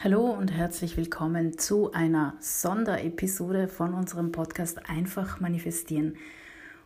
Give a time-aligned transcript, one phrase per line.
[0.00, 6.14] Hallo und herzlich willkommen zu einer Sonderepisode von unserem Podcast Einfach manifestieren.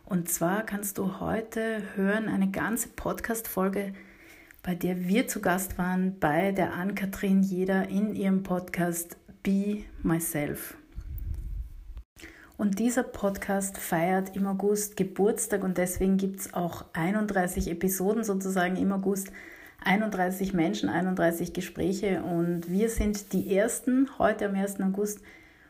[0.03, 3.93] Und zwar kannst du heute hören eine ganze Podcast-Folge,
[4.63, 10.75] bei der wir zu Gast waren bei der Ann-Kathrin Jeder in ihrem Podcast Be Myself.
[12.57, 18.75] Und dieser Podcast feiert im August Geburtstag und deswegen gibt es auch 31 Episoden sozusagen
[18.75, 19.31] im August
[19.85, 24.81] 31 Menschen, 31 Gespräche und wir sind die Ersten heute am 1.
[24.81, 25.21] August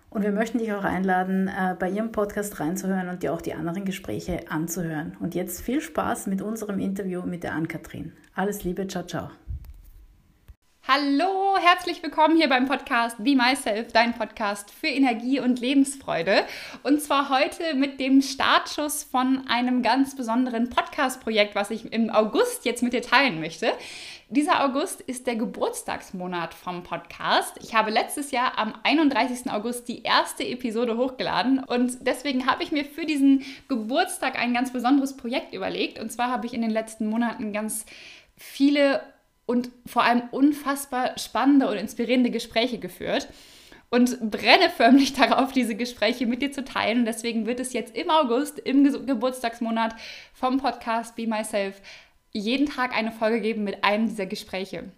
[0.09, 3.55] und wir möchten dich auch einladen, äh, bei Ihrem Podcast reinzuhören und dir auch die
[3.55, 5.17] anderen Gespräche anzuhören.
[5.19, 8.13] Und jetzt viel Spaß mit unserem Interview mit der Ann-Kathrin.
[8.35, 9.31] Alles Liebe, ciao, ciao.
[10.85, 16.43] Hallo, herzlich willkommen hier beim Podcast Be Myself, dein Podcast für Energie und Lebensfreude.
[16.83, 22.65] Und zwar heute mit dem Startschuss von einem ganz besonderen Podcast-Projekt, was ich im August
[22.65, 23.71] jetzt mit dir teilen möchte.
[24.27, 27.57] Dieser August ist der Geburtstagsmonat vom Podcast.
[27.63, 29.49] Ich habe letztes Jahr am 31.
[29.51, 34.73] August die erste Episode hochgeladen und deswegen habe ich mir für diesen Geburtstag ein ganz
[34.73, 35.97] besonderes Projekt überlegt.
[35.97, 37.85] Und zwar habe ich in den letzten Monaten ganz
[38.35, 39.01] viele
[39.45, 43.27] und vor allem unfassbar spannende und inspirierende Gespräche geführt
[43.89, 46.99] und brenne förmlich darauf, diese Gespräche mit dir zu teilen.
[46.99, 49.95] Und deswegen wird es jetzt im August, im Ge Geburtstagsmonat
[50.33, 51.81] vom Podcast Be Myself,
[52.31, 54.91] jeden Tag eine Folge geben mit einem dieser Gespräche.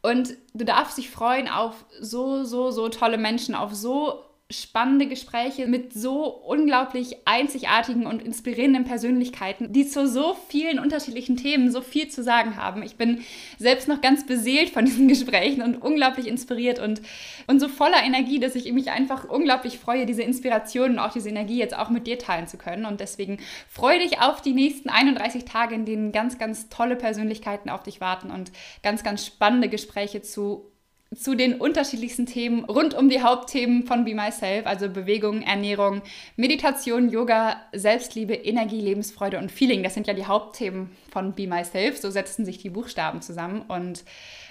[0.00, 5.66] Und du darfst dich freuen auf so, so, so tolle Menschen, auf so spannende Gespräche
[5.66, 12.08] mit so unglaublich einzigartigen und inspirierenden Persönlichkeiten, die zu so vielen unterschiedlichen Themen so viel
[12.08, 12.82] zu sagen haben.
[12.82, 13.20] Ich bin
[13.58, 17.02] selbst noch ganz beseelt von diesen Gesprächen und unglaublich inspiriert und,
[17.46, 21.28] und so voller Energie, dass ich mich einfach unglaublich freue, diese Inspiration und auch diese
[21.28, 22.86] Energie jetzt auch mit dir teilen zu können.
[22.86, 27.68] Und deswegen freue dich auf die nächsten 31 Tage, in denen ganz, ganz tolle Persönlichkeiten
[27.68, 28.50] auf dich warten und
[28.82, 30.72] ganz, ganz spannende Gespräche zu
[31.14, 36.02] zu den unterschiedlichsten Themen rund um die Hauptthemen von Be Myself, also Bewegung, Ernährung,
[36.36, 39.82] Meditation, Yoga, Selbstliebe, Energie, Lebensfreude und Feeling.
[39.82, 41.98] Das sind ja die Hauptthemen von Be Myself.
[41.98, 44.04] So setzen sich die Buchstaben zusammen und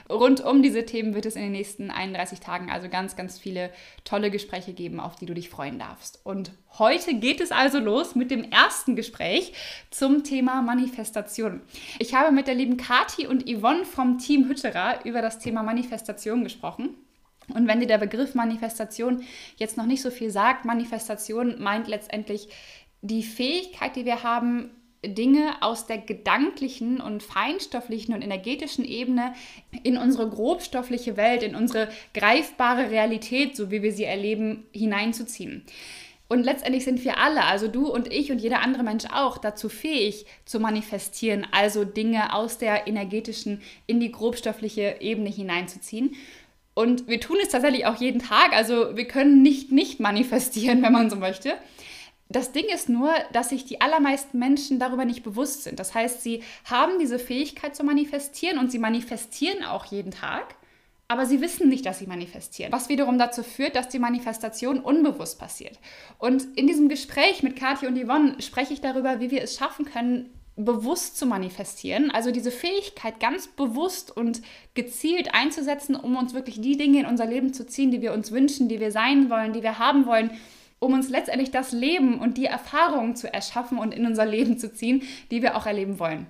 [0.09, 3.71] Rund um diese Themen wird es in den nächsten 31 Tagen also ganz, ganz viele
[4.05, 6.21] tolle Gespräche geben, auf die du dich freuen darfst.
[6.23, 9.53] Und heute geht es also los mit dem ersten Gespräch
[9.91, 11.61] zum Thema Manifestation.
[11.99, 16.43] Ich habe mit der lieben Kati und Yvonne vom Team Hütterer über das Thema Manifestation
[16.43, 16.95] gesprochen.
[17.53, 19.23] Und wenn dir der Begriff Manifestation
[19.57, 22.49] jetzt noch nicht so viel sagt, Manifestation meint letztendlich
[23.01, 24.71] die Fähigkeit, die wir haben,
[25.05, 29.33] Dinge aus der gedanklichen und feinstofflichen und energetischen Ebene
[29.83, 35.63] in unsere grobstoffliche Welt, in unsere greifbare Realität, so wie wir sie erleben, hineinzuziehen.
[36.29, 39.69] Und letztendlich sind wir alle, also du und ich und jeder andere Mensch auch, dazu
[39.69, 46.15] fähig zu manifestieren, also Dinge aus der energetischen in die grobstoffliche Ebene hineinzuziehen.
[46.73, 50.91] Und wir tun es tatsächlich auch jeden Tag, also wir können nicht nicht manifestieren, wenn
[50.91, 51.53] man so möchte.
[52.29, 55.79] Das Ding ist nur, dass sich die allermeisten Menschen darüber nicht bewusst sind.
[55.79, 60.55] Das heißt, sie haben diese Fähigkeit zu manifestieren und sie manifestieren auch jeden Tag,
[61.07, 62.73] aber sie wissen nicht, dass sie manifestieren.
[62.73, 65.79] Was wiederum dazu führt, dass die Manifestation unbewusst passiert.
[66.19, 69.85] Und in diesem Gespräch mit Kathi und Yvonne spreche ich darüber, wie wir es schaffen
[69.85, 74.41] können, bewusst zu manifestieren, also diese Fähigkeit ganz bewusst und
[74.73, 78.31] gezielt einzusetzen, um uns wirklich die Dinge in unser Leben zu ziehen, die wir uns
[78.31, 80.31] wünschen, die wir sein wollen, die wir haben wollen
[80.79, 84.73] um uns letztendlich das Leben und die Erfahrungen zu erschaffen und in unser Leben zu
[84.73, 86.27] ziehen, die wir auch erleben wollen.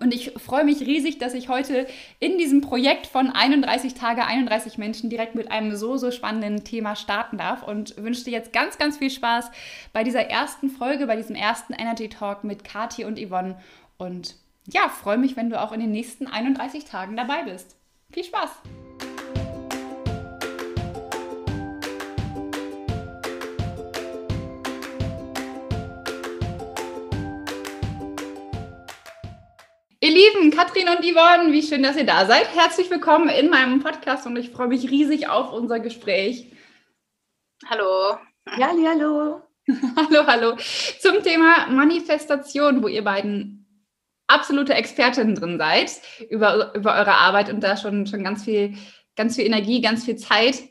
[0.00, 1.86] Und ich freue mich riesig, dass ich heute
[2.18, 6.96] in diesem Projekt von 31 Tage, 31 Menschen direkt mit einem so, so spannenden Thema
[6.96, 9.50] starten darf und wünsche dir jetzt ganz, ganz viel Spaß
[9.92, 13.58] bei dieser ersten Folge, bei diesem ersten Energy Talk mit Kathi und Yvonne.
[13.98, 17.76] Und ja, freue mich, wenn du auch in den nächsten 31 Tagen dabei bist.
[18.10, 18.50] Viel Spaß!
[30.04, 32.52] Ihr Lieben, Katrin und Yvonne, wie schön, dass ihr da seid.
[32.56, 36.50] Herzlich willkommen in meinem Podcast und ich freue mich riesig auf unser Gespräch.
[37.66, 38.18] Hallo.
[38.58, 39.42] Ja, hallo.
[39.96, 40.56] hallo, hallo.
[41.00, 43.64] Zum Thema Manifestation, wo ihr beiden
[44.26, 45.92] absolute Expertinnen drin seid,
[46.30, 48.74] über, über eure Arbeit und da schon, schon ganz, viel,
[49.14, 50.64] ganz viel Energie, ganz viel Zeit.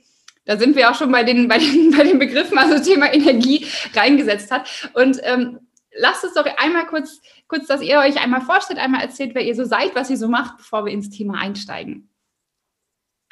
[0.43, 3.65] Da sind wir auch schon bei den, bei den, bei den Begriffen, also Thema Energie
[3.95, 4.91] reingesetzt hat.
[4.93, 9.35] Und ähm, lasst uns doch einmal kurz, kurz, dass ihr euch einmal vorstellt, einmal erzählt,
[9.35, 12.09] wer ihr so seid, was ihr so macht, bevor wir ins Thema einsteigen.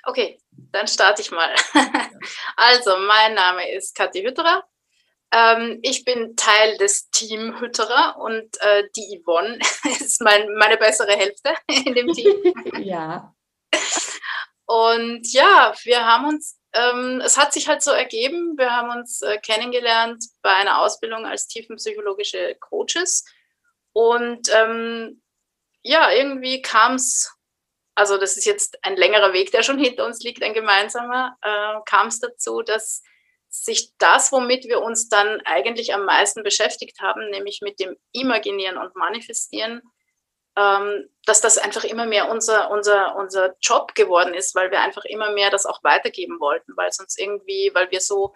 [0.03, 0.39] Okay,
[0.71, 1.53] dann starte ich mal.
[2.56, 4.63] also, mein Name ist Kathi Hütterer.
[5.31, 9.59] Ähm, ich bin Teil des Team Hütterer und äh, die Yvonne
[10.00, 12.35] ist mein, meine bessere Hälfte in dem Team.
[12.79, 13.33] ja.
[14.65, 19.21] Und ja, wir haben uns, ähm, es hat sich halt so ergeben, wir haben uns
[19.21, 23.25] äh, kennengelernt bei einer Ausbildung als tiefenpsychologische Coaches.
[23.94, 25.21] Und ähm,
[25.81, 27.33] ja, irgendwie kam es,
[27.95, 31.80] also das ist jetzt ein längerer Weg, der schon hinter uns liegt, ein gemeinsamer, äh,
[31.86, 33.01] kam es dazu, dass
[33.50, 38.77] sich das, womit wir uns dann eigentlich am meisten beschäftigt haben, nämlich mit dem Imaginieren
[38.77, 39.81] und Manifestieren,
[40.56, 45.31] dass das einfach immer mehr unser, unser, unser Job geworden ist, weil wir einfach immer
[45.31, 48.36] mehr das auch weitergeben wollten, weil es uns irgendwie, weil wir so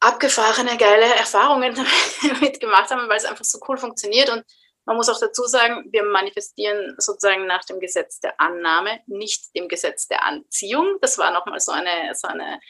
[0.00, 1.74] abgefahrene, geile Erfahrungen
[2.22, 4.30] damit gemacht haben, weil es einfach so cool funktioniert.
[4.30, 4.44] Und
[4.84, 9.68] man muss auch dazu sagen, wir manifestieren sozusagen nach dem Gesetz der Annahme, nicht dem
[9.68, 10.98] Gesetz der Anziehung.
[11.00, 12.60] Das war nochmal so eine, so eine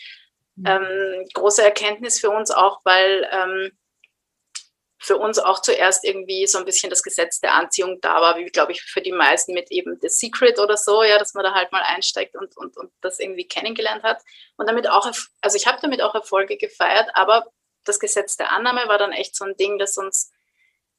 [0.55, 0.67] mhm.
[0.67, 3.79] ähm, große Erkenntnis für uns auch, weil ähm,
[5.07, 8.47] für uns auch zuerst irgendwie so ein bisschen das Gesetz der Anziehung da war, wie
[8.47, 11.55] glaube ich für die meisten mit eben The Secret oder so, ja, dass man da
[11.55, 14.21] halt mal einsteigt und, und, und das irgendwie kennengelernt hat.
[14.57, 15.09] Und damit auch,
[15.41, 17.47] also ich habe damit auch Erfolge gefeiert, aber
[17.85, 20.33] das Gesetz der Annahme war dann echt so ein Ding, das uns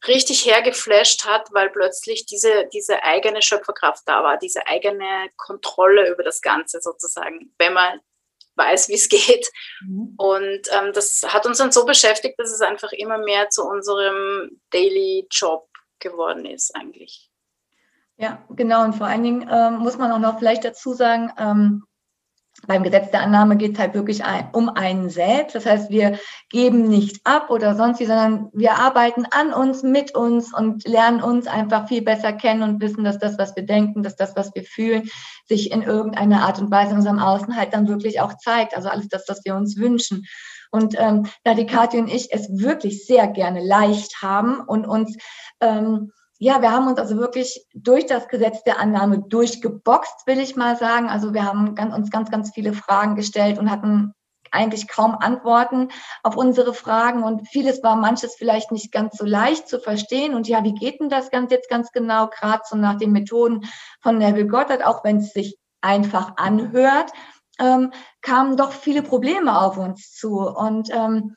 [0.07, 6.23] richtig hergeflasht hat, weil plötzlich diese, diese eigene Schöpferkraft da war, diese eigene Kontrolle über
[6.23, 7.99] das Ganze sozusagen, wenn man
[8.57, 9.47] weiß, wie es geht.
[9.81, 10.13] Mhm.
[10.17, 14.59] Und ähm, das hat uns dann so beschäftigt, dass es einfach immer mehr zu unserem
[14.71, 15.67] Daily Job
[15.99, 17.29] geworden ist eigentlich.
[18.17, 18.83] Ja, genau.
[18.83, 21.83] Und vor allen Dingen ähm, muss man auch noch vielleicht dazu sagen, ähm,
[22.67, 25.55] beim Gesetz der Annahme geht es halt wirklich ein, um einen selbst.
[25.55, 26.19] Das heißt, wir
[26.49, 31.21] geben nicht ab oder sonst wie, sondern wir arbeiten an uns, mit uns und lernen
[31.21, 34.53] uns einfach viel besser kennen und wissen, dass das, was wir denken, dass das, was
[34.53, 35.09] wir fühlen,
[35.45, 38.75] sich in irgendeiner Art und Weise in unserem Außen halt dann wirklich auch zeigt.
[38.75, 40.25] Also alles das, was wir uns wünschen.
[40.69, 45.15] Und ähm, da die Kathi und ich es wirklich sehr gerne leicht haben und uns
[45.61, 50.55] ähm, ja, wir haben uns also wirklich durch das Gesetz der Annahme durchgeboxt, will ich
[50.55, 51.09] mal sagen.
[51.09, 54.13] Also wir haben ganz, uns ganz, ganz viele Fragen gestellt und hatten
[54.51, 55.89] eigentlich kaum Antworten
[56.23, 57.23] auf unsere Fragen.
[57.23, 60.35] Und vieles war manches vielleicht nicht ganz so leicht zu verstehen.
[60.35, 63.67] Und ja, wie geht denn das ganz jetzt ganz genau, gerade so nach den Methoden
[64.01, 67.11] von Neville Goddard, auch wenn es sich einfach anhört,
[67.59, 67.91] ähm,
[68.21, 70.39] kamen doch viele Probleme auf uns zu.
[70.39, 71.35] Und ähm,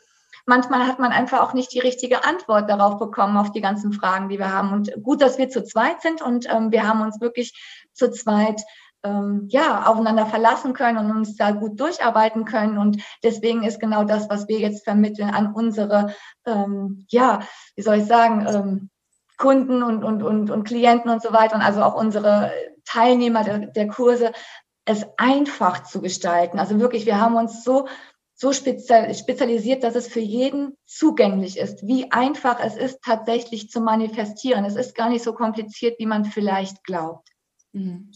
[0.50, 4.28] manchmal hat man einfach auch nicht die richtige Antwort darauf bekommen, auf die ganzen Fragen,
[4.28, 4.72] die wir haben.
[4.72, 7.54] Und gut, dass wir zu zweit sind und ähm, wir haben uns wirklich
[7.94, 8.60] zu zweit
[9.04, 12.78] ähm, ja, aufeinander verlassen können und uns da gut durcharbeiten können.
[12.78, 16.14] Und deswegen ist genau das, was wir jetzt vermitteln an unsere,
[16.44, 17.40] ähm, ja,
[17.76, 18.90] wie soll ich sagen, ähm,
[19.38, 22.52] Kunden und, und, und, und Klienten und so weiter und also auch unsere
[22.84, 24.32] Teilnehmer der, der Kurse,
[24.84, 26.58] es einfach zu gestalten.
[26.58, 27.86] Also wirklich, wir haben uns so
[28.40, 34.64] so spezialisiert, dass es für jeden zugänglich ist, wie einfach es ist, tatsächlich zu manifestieren.
[34.64, 37.28] Es ist gar nicht so kompliziert, wie man vielleicht glaubt.
[37.72, 38.10] Mhm.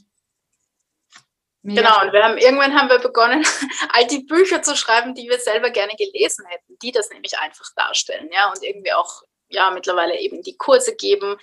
[1.63, 3.45] Genau, und wir haben irgendwann haben wir begonnen,
[3.91, 7.67] all die Bücher zu schreiben, die wir selber gerne gelesen hätten, die das nämlich einfach
[7.77, 11.37] darstellen, ja, und irgendwie auch ja mittlerweile eben die Kurse geben,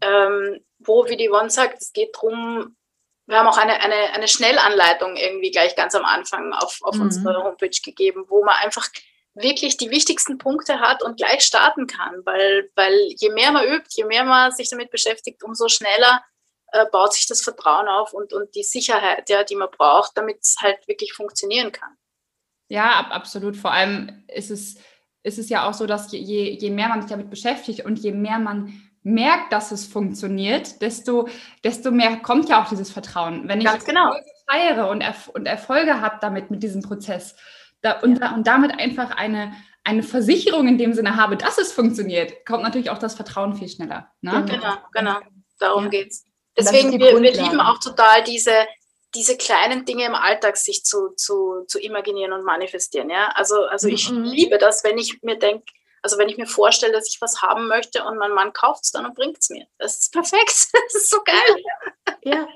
[0.00, 2.76] ähm, wo, wie die Yvonne sagt, es geht darum,
[3.26, 7.02] wir haben auch eine, eine, eine Schnellanleitung irgendwie gleich ganz am Anfang auf, auf mhm.
[7.02, 8.88] unsere Homepage gegeben, wo man einfach
[9.34, 13.88] wirklich die wichtigsten Punkte hat und gleich starten kann, weil, weil je mehr man übt,
[13.90, 16.22] je mehr man sich damit beschäftigt, umso schneller
[16.68, 20.38] äh, baut sich das Vertrauen auf und, und die Sicherheit, ja, die man braucht, damit
[20.42, 21.96] es halt wirklich funktionieren kann.
[22.68, 23.56] Ja, ab, absolut.
[23.56, 24.76] Vor allem ist es,
[25.22, 28.12] ist es ja auch so, dass je, je mehr man sich damit beschäftigt und je
[28.12, 31.28] mehr man merkt, dass es funktioniert, desto,
[31.62, 33.46] desto mehr kommt ja auch dieses Vertrauen.
[33.46, 34.06] Wenn ich Ganz genau.
[34.06, 37.36] Erfolge feiere und, Erf und Erfolge habe damit mit diesem Prozess
[37.82, 38.34] da, und, ja.
[38.34, 39.52] und damit einfach eine,
[39.84, 43.68] eine Versicherung in dem Sinne habe, dass es funktioniert, kommt natürlich auch das Vertrauen viel
[43.68, 44.10] schneller.
[44.22, 44.44] Ne?
[44.48, 45.18] Genau, genau.
[45.58, 46.00] Darum ja.
[46.00, 46.24] es.
[46.56, 48.52] Deswegen, wir, wir lieben auch total diese,
[49.14, 53.10] diese kleinen Dinge im Alltag sich zu, zu, zu imaginieren und manifestieren.
[53.10, 53.32] Ja?
[53.34, 54.22] Also, also ich mhm.
[54.22, 55.64] liebe das, wenn ich mir denke,
[56.04, 58.90] also wenn ich mir vorstelle, dass ich was haben möchte und mein Mann kauft es
[58.90, 59.66] dann und bringt es mir.
[59.78, 60.68] Das ist perfekt.
[60.84, 61.62] Das ist so geil.
[62.22, 62.46] Ja.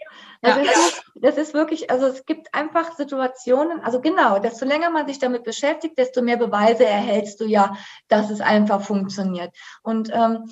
[0.42, 0.66] Also ja.
[0.66, 5.06] Das, ist, das ist wirklich, also es gibt einfach Situationen, also genau, desto länger man
[5.08, 7.74] sich damit beschäftigt, desto mehr Beweise erhältst du ja,
[8.08, 9.50] dass es einfach funktioniert.
[9.82, 10.44] Und ähm,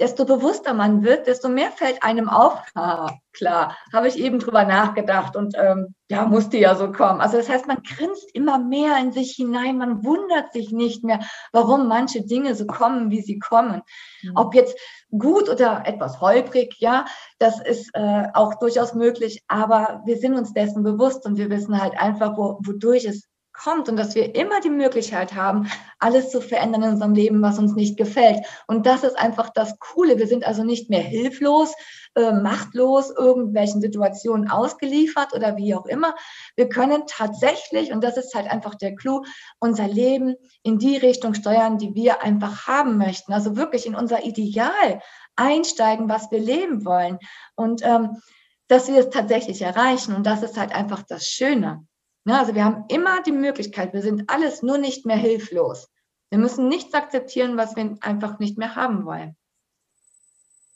[0.00, 4.64] desto bewusster man wird, desto mehr fällt einem auf, ah, klar, habe ich eben drüber
[4.64, 7.20] nachgedacht und ähm, ja, musste ja so kommen.
[7.20, 11.20] Also das heißt, man grinst immer mehr in sich hinein, man wundert sich nicht mehr,
[11.52, 13.82] warum manche Dinge so kommen, wie sie kommen.
[14.22, 14.32] Mhm.
[14.34, 14.76] Ob jetzt
[15.10, 17.04] gut oder etwas holprig, ja,
[17.38, 21.80] das ist äh, auch durchaus möglich, aber wir sind uns dessen bewusst und wir wissen
[21.80, 23.29] halt einfach, wo, wodurch es
[23.62, 27.58] kommt und dass wir immer die Möglichkeit haben, alles zu verändern in unserem Leben, was
[27.58, 28.38] uns nicht gefällt.
[28.66, 30.18] Und das ist einfach das Coole.
[30.18, 31.74] Wir sind also nicht mehr hilflos,
[32.14, 36.14] äh, machtlos irgendwelchen Situationen ausgeliefert oder wie auch immer.
[36.56, 39.22] Wir können tatsächlich, und das ist halt einfach der Clou,
[39.58, 43.32] unser Leben in die Richtung steuern, die wir einfach haben möchten.
[43.32, 45.00] Also wirklich in unser Ideal
[45.36, 47.18] einsteigen, was wir leben wollen.
[47.56, 48.20] Und ähm,
[48.68, 50.14] dass wir es tatsächlich erreichen.
[50.14, 51.84] Und das ist halt einfach das Schöne.
[52.24, 55.88] Ja, also wir haben immer die Möglichkeit, wir sind alles nur nicht mehr hilflos.
[56.30, 59.36] Wir müssen nichts akzeptieren, was wir einfach nicht mehr haben wollen.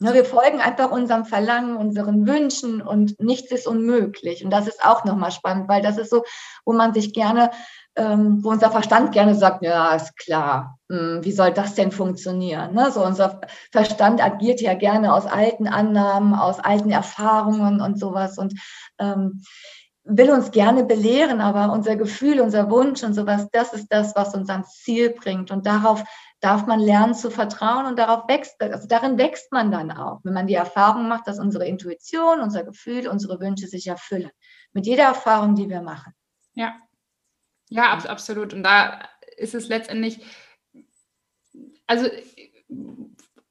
[0.01, 4.45] Ja, wir folgen einfach unserem Verlangen, unseren Wünschen und nichts ist unmöglich.
[4.45, 6.25] Und das ist auch nochmal spannend, weil das ist so,
[6.65, 7.53] wo man sich gerne,
[7.95, 12.75] ähm, wo unser Verstand gerne sagt, ja, ist klar, hm, wie soll das denn funktionieren?
[12.75, 12.91] Ne?
[12.91, 18.55] So unser Verstand agiert ja gerne aus alten Annahmen, aus alten Erfahrungen und sowas und
[18.99, 19.43] ähm,
[20.05, 24.35] will uns gerne belehren, aber unser Gefühl, unser Wunsch und sowas, das ist das, was
[24.35, 25.51] uns ans Ziel bringt.
[25.51, 26.05] Und darauf
[26.41, 30.35] darf man lernen zu vertrauen und darauf wächst, also darin wächst man dann auch, wenn
[30.35, 34.31] man die Erfahrung macht, dass unsere Intuition, unser Gefühl, unsere Wünsche sich erfüllen.
[34.73, 36.13] Mit jeder Erfahrung, die wir machen.
[36.53, 36.75] Ja.
[37.71, 38.53] Ja, ab, absolut.
[38.53, 39.09] Und da
[39.39, 40.21] ist es letztendlich,
[41.87, 42.09] also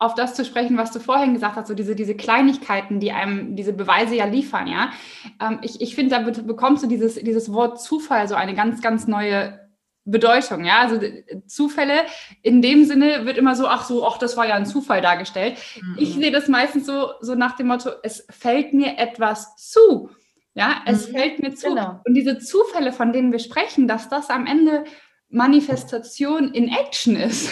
[0.03, 3.55] auf das zu sprechen, was du vorhin gesagt hast, so diese, diese Kleinigkeiten, die einem
[3.55, 4.91] diese Beweise ja liefern, ja.
[5.39, 9.07] Ähm, ich ich finde, da bekommst du dieses, dieses Wort Zufall so eine ganz, ganz
[9.07, 9.60] neue
[10.05, 10.79] Bedeutung, ja.
[10.79, 11.00] Also
[11.48, 12.01] Zufälle
[12.41, 15.57] in dem Sinne wird immer so, ach so, ach, das war ja ein Zufall dargestellt.
[15.81, 15.95] Mhm.
[15.98, 20.10] Ich sehe das meistens so, so nach dem Motto, es fällt mir etwas zu.
[20.53, 21.12] Ja, es mhm.
[21.13, 21.69] fällt mir zu.
[21.69, 22.01] Genau.
[22.05, 24.83] Und diese Zufälle, von denen wir sprechen, dass das am Ende
[25.29, 27.50] Manifestation in Action ist.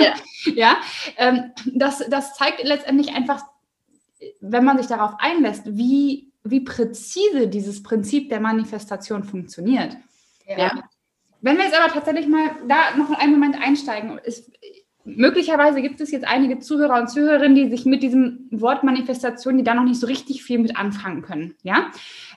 [0.00, 0.14] Ja,
[0.54, 0.76] ja
[1.16, 3.42] ähm, das, das zeigt letztendlich einfach,
[4.40, 9.96] wenn man sich darauf einlässt, wie, wie präzise dieses Prinzip der Manifestation funktioniert.
[10.46, 10.58] Ja.
[10.58, 10.84] ja.
[11.40, 14.50] Wenn wir jetzt aber tatsächlich mal da noch einen Moment einsteigen, ist,
[15.04, 19.64] möglicherweise gibt es jetzt einige Zuhörer und Zuhörerinnen, die sich mit diesem Wort Manifestation, die
[19.64, 21.54] da noch nicht so richtig viel mit anfangen können.
[21.62, 21.90] Ja.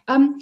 [0.08, 0.40] Ähm,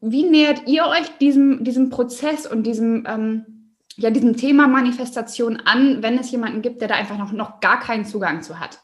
[0.00, 3.55] wie nähert ihr euch diesem, diesem Prozess und diesem, ähm,
[3.96, 7.80] ja, diesem Thema Manifestation an, wenn es jemanden gibt, der da einfach noch, noch gar
[7.80, 8.78] keinen Zugang zu hat?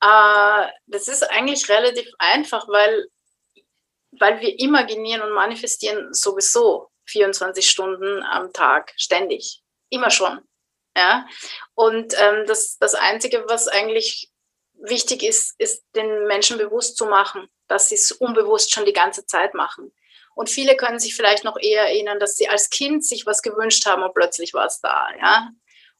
[0.00, 3.08] Äh, das ist eigentlich relativ einfach, weil
[4.20, 10.40] weil wir imaginieren und manifestieren sowieso 24 Stunden am Tag, ständig, immer schon.
[10.96, 11.26] Ja?
[11.74, 14.30] Und ähm, das, das Einzige, was eigentlich
[14.74, 19.26] wichtig ist, ist den Menschen bewusst zu machen, dass sie es unbewusst schon die ganze
[19.26, 19.92] Zeit machen.
[20.34, 23.86] Und viele können sich vielleicht noch eher erinnern, dass sie als Kind sich was gewünscht
[23.86, 25.50] haben und plötzlich war es da, ja.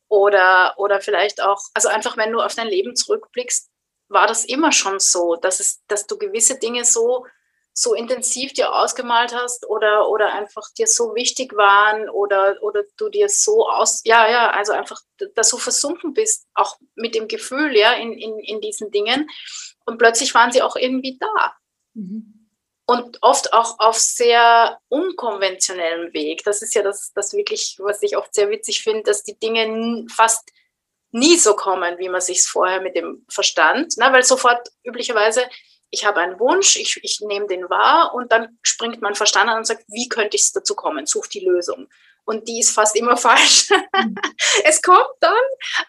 [0.09, 3.71] Oder, oder vielleicht auch, also einfach, wenn du auf dein Leben zurückblickst,
[4.09, 7.25] war das immer schon so, dass, es, dass du gewisse Dinge so
[7.76, 13.09] so intensiv dir ausgemalt hast oder, oder einfach dir so wichtig waren oder, oder du
[13.09, 15.00] dir so aus, ja, ja, also einfach
[15.35, 19.29] da so versunken bist, auch mit dem Gefühl, ja, in, in, in diesen Dingen.
[19.87, 21.57] Und plötzlich waren sie auch irgendwie da.
[21.95, 22.43] Mhm.
[22.87, 26.45] Und oft auch auf sehr unkonventionellem Weg.
[26.45, 30.05] Das ist ja das, das wirklich, was ich oft sehr witzig finde, dass die Dinge
[30.11, 30.50] fast
[31.12, 34.09] nie so kommen, wie man sich vorher mit dem Verstand, ne?
[34.11, 35.49] weil sofort üblicherweise
[35.95, 39.59] ich habe einen Wunsch, ich, ich nehme den wahr und dann springt mein Verstand an
[39.59, 41.07] und sagt, wie könnte ich es dazu kommen?
[41.07, 41.88] Such die Lösung.
[42.25, 43.71] Und die ist fast immer falsch.
[43.71, 44.14] Mhm.
[44.64, 45.33] es kommt dann,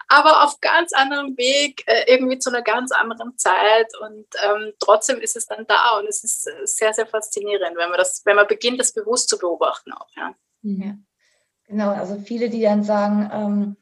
[0.08, 3.88] aber auf ganz anderem Weg, äh, irgendwie zu einer ganz anderen Zeit.
[4.00, 7.88] Und ähm, trotzdem ist es dann da und es ist äh, sehr, sehr faszinierend, wenn
[7.90, 10.08] man das, wenn man beginnt, das bewusst zu beobachten auch.
[10.16, 10.34] Ja.
[10.62, 10.94] ja.
[11.68, 13.76] Genau, also viele, die dann sagen, ähm,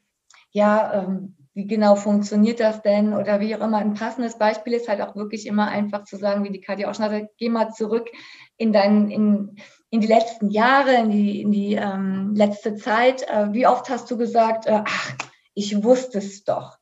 [0.50, 3.78] ja, ähm, wie genau funktioniert das denn oder wie auch immer.
[3.78, 6.94] Ein passendes Beispiel ist halt auch wirklich immer einfach zu sagen, wie die Katja auch
[6.94, 8.10] schon hatte, geh mal zurück
[8.56, 9.56] in dein, in,
[9.94, 13.22] in die letzten Jahre, in die, in die ähm, letzte Zeit.
[13.28, 15.12] Äh, wie oft hast du gesagt, äh, ach,
[15.54, 16.78] ich wusste es doch.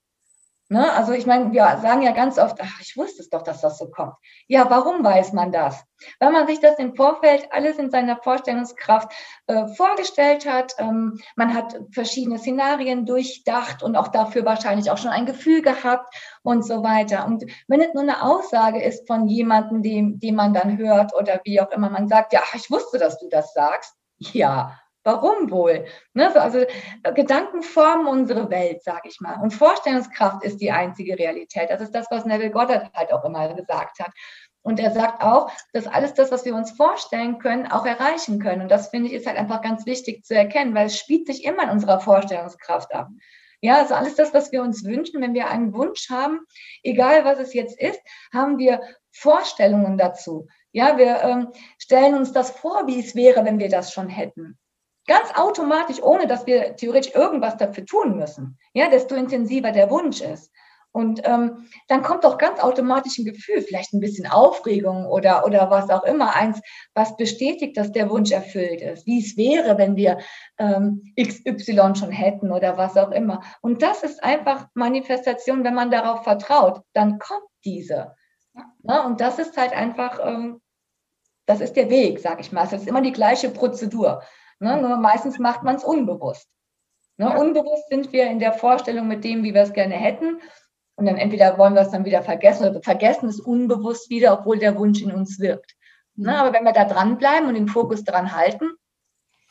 [0.72, 0.90] Ne?
[0.90, 3.76] Also ich meine, wir sagen ja ganz oft, ach, ich wusste es doch, dass das
[3.76, 4.14] so kommt.
[4.48, 5.84] Ja, warum weiß man das?
[6.18, 9.12] Weil man sich das im Vorfeld alles in seiner Vorstellungskraft
[9.48, 10.72] äh, vorgestellt hat.
[10.78, 16.14] Ähm, man hat verschiedene Szenarien durchdacht und auch dafür wahrscheinlich auch schon ein Gefühl gehabt
[16.42, 17.26] und so weiter.
[17.26, 21.42] Und wenn es nur eine Aussage ist von jemandem, dem, dem man dann hört oder
[21.44, 23.94] wie auch immer, man sagt, ja, ich wusste, dass du das sagst.
[24.18, 25.84] Ja, Warum wohl?
[26.14, 26.64] Ne, so, also
[27.14, 29.40] Gedanken formen unsere Welt, sage ich mal.
[29.42, 31.70] Und Vorstellungskraft ist die einzige Realität.
[31.70, 34.12] Das ist das, was Neville Goddard halt auch immer gesagt hat.
[34.62, 38.62] Und er sagt auch, dass alles das, was wir uns vorstellen können, auch erreichen können.
[38.62, 41.44] Und das finde ich ist halt einfach ganz wichtig zu erkennen, weil es spielt sich
[41.44, 43.08] immer in unserer Vorstellungskraft ab.
[43.60, 46.40] Ja, also alles das, was wir uns wünschen, wenn wir einen Wunsch haben,
[46.82, 48.00] egal was es jetzt ist,
[48.32, 48.80] haben wir
[49.12, 53.92] Vorstellungen dazu Ja, wir ähm, stellen uns das vor, wie es wäre, wenn wir das
[53.92, 54.58] schon hätten.
[55.12, 58.58] Ganz automatisch, ohne dass wir theoretisch irgendwas dafür tun müssen.
[58.72, 60.50] Ja, desto intensiver der Wunsch ist.
[60.90, 65.68] Und ähm, dann kommt doch ganz automatisch ein Gefühl, vielleicht ein bisschen Aufregung oder, oder
[65.68, 66.62] was auch immer, eins,
[66.94, 70.16] was bestätigt, dass der Wunsch erfüllt ist, wie es wäre, wenn wir
[70.56, 73.42] ähm, XY schon hätten oder was auch immer.
[73.60, 78.14] Und das ist einfach Manifestation, wenn man darauf vertraut, dann kommt diese.
[78.82, 80.62] Ja, und das ist halt einfach, ähm,
[81.44, 82.64] das ist der Weg, sag ich mal.
[82.64, 84.22] Es ist immer die gleiche Prozedur.
[84.62, 84.80] Ne?
[84.80, 86.48] Nur meistens macht man es unbewusst.
[87.16, 87.26] Ne?
[87.26, 87.36] Ja.
[87.36, 90.40] Unbewusst sind wir in der Vorstellung mit dem, wie wir es gerne hätten.
[90.94, 94.58] Und dann entweder wollen wir es dann wieder vergessen oder vergessen es unbewusst wieder, obwohl
[94.58, 95.74] der Wunsch in uns wirkt.
[96.14, 96.26] Mhm.
[96.26, 98.70] Na, aber wenn wir da dranbleiben und den Fokus dran halten,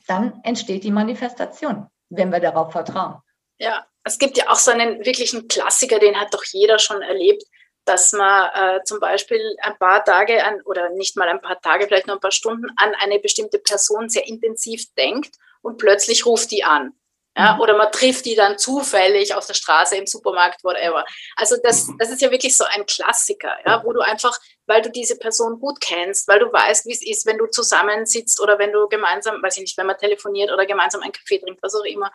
[0.07, 3.15] dann entsteht die Manifestation, wenn wir darauf vertrauen.
[3.59, 7.43] Ja, es gibt ja auch so einen wirklichen Klassiker, den hat doch jeder schon erlebt,
[7.85, 11.87] dass man äh, zum Beispiel ein paar Tage an, oder nicht mal ein paar Tage,
[11.87, 16.51] vielleicht nur ein paar Stunden an eine bestimmte Person sehr intensiv denkt und plötzlich ruft
[16.51, 16.93] die an.
[17.37, 17.61] Ja, mhm.
[17.61, 21.05] oder man trifft die dann zufällig auf der Straße, im Supermarkt, whatever.
[21.37, 24.91] Also das, das ist ja wirklich so ein Klassiker, ja, wo du einfach, weil du
[24.91, 28.73] diese Person gut kennst, weil du weißt, wie es ist, wenn du zusammensitzt oder wenn
[28.73, 31.85] du gemeinsam, weiß ich nicht, wenn man telefoniert oder gemeinsam einen Kaffee trinkt, was auch
[31.85, 32.11] immer.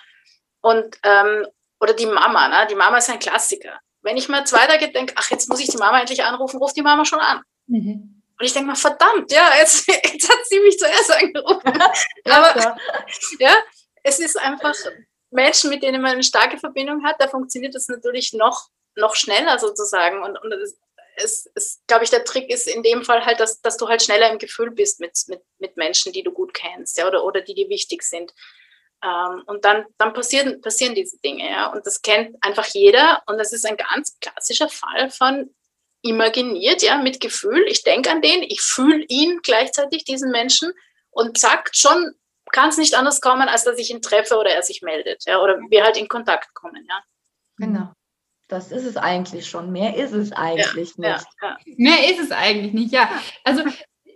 [0.61, 1.47] Und, ähm,
[1.81, 2.67] oder die Mama, ne?
[2.69, 3.81] die Mama ist ein Klassiker.
[4.07, 6.77] Wenn ich mal zwei Tage denke, ach, jetzt muss ich die Mama endlich anrufen, ruft
[6.77, 7.43] die Mama schon an.
[7.67, 8.23] Mhm.
[8.39, 11.83] Und ich denke mal, verdammt, ja, jetzt, jetzt hat sie mich zuerst angerufen.
[12.25, 12.77] Aber
[13.41, 13.57] ja,
[14.05, 14.77] es ist einfach
[15.31, 19.59] Menschen, mit denen man eine starke Verbindung hat, da funktioniert das natürlich noch, noch schneller
[19.59, 20.23] sozusagen.
[20.23, 20.79] Und, und es,
[21.17, 24.03] es, es glaube ich, der Trick ist in dem Fall halt, dass, dass du halt
[24.03, 27.41] schneller im Gefühl bist mit, mit, mit Menschen, die du gut kennst, ja, oder, oder
[27.41, 28.33] die dir wichtig sind.
[29.03, 31.73] Ähm, und dann, dann passieren, passieren diese Dinge, ja.
[31.73, 33.23] Und das kennt einfach jeder.
[33.27, 35.55] Und das ist ein ganz klassischer Fall von
[36.03, 37.65] imaginiert, ja, mit Gefühl.
[37.69, 40.73] Ich denke an den, ich fühle ihn gleichzeitig, diesen Menschen,
[41.11, 42.13] und zack, schon
[42.53, 45.41] kann es nicht anders kommen, als dass ich ihn treffe oder er sich meldet, ja,
[45.41, 47.03] oder wir halt in Kontakt kommen, ja.
[47.57, 47.93] Genau.
[48.49, 49.73] Das ist es eigentlich schon.
[49.73, 51.27] Mehr ist es eigentlich ja, nicht.
[51.43, 51.75] Ja, ja.
[51.77, 53.11] Mehr ist es eigentlich nicht, ja.
[53.43, 53.65] Also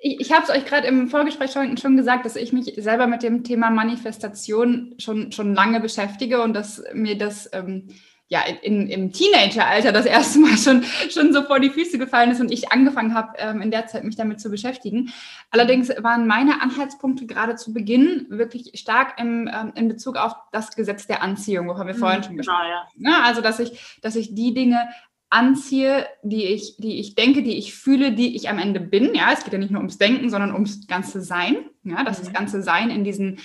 [0.01, 3.07] ich, ich habe es euch gerade im Vorgespräch schon, schon, gesagt, dass ich mich selber
[3.07, 7.89] mit dem Thema Manifestation schon, schon lange beschäftige und dass mir das ähm,
[8.33, 12.41] ja, in, im Teenageralter das erste Mal schon, schon so vor die Füße gefallen ist
[12.41, 15.13] und ich angefangen habe, ähm, in der Zeit mich damit zu beschäftigen.
[15.51, 20.77] Allerdings waren meine Anhaltspunkte gerade zu Beginn wirklich stark im, ähm, in Bezug auf das
[20.77, 23.03] Gesetz der Anziehung, worüber wir vorhin schon gesprochen haben.
[23.03, 23.11] Ja.
[23.11, 23.23] ja.
[23.25, 24.89] also, dass ich, dass ich die Dinge
[25.31, 29.15] anziehe, die ich, die ich denke, die ich fühle, die ich am Ende bin.
[29.15, 31.71] Ja, es geht ja nicht nur ums Denken, sondern ums ganze Sein.
[31.85, 32.25] Ja, dass mhm.
[32.25, 33.39] das ganze Sein in diesen,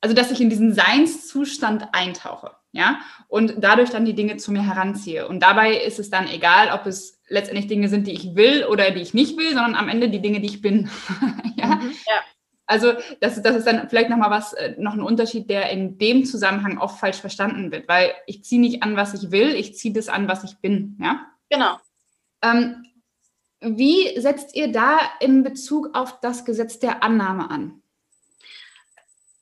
[0.00, 4.62] also dass ich in diesen Seinszustand eintauche ja, und dadurch dann die Dinge zu mir
[4.62, 5.26] heranziehe.
[5.26, 8.90] Und dabei ist es dann egal, ob es letztendlich Dinge sind, die ich will oder
[8.90, 10.88] die ich nicht will, sondern am Ende die Dinge, die ich bin.
[11.56, 11.66] ja?
[11.66, 12.20] Mhm, ja?
[12.70, 16.24] Also das, das ist dann vielleicht nochmal was, äh, noch ein Unterschied, der in dem
[16.24, 19.92] Zusammenhang oft falsch verstanden wird, weil ich ziehe nicht an, was ich will, ich ziehe
[19.92, 21.26] das an, was ich bin, ja.
[21.50, 21.78] Genau.
[22.42, 22.86] Ähm,
[23.60, 27.82] wie setzt ihr da in Bezug auf das Gesetz der Annahme an?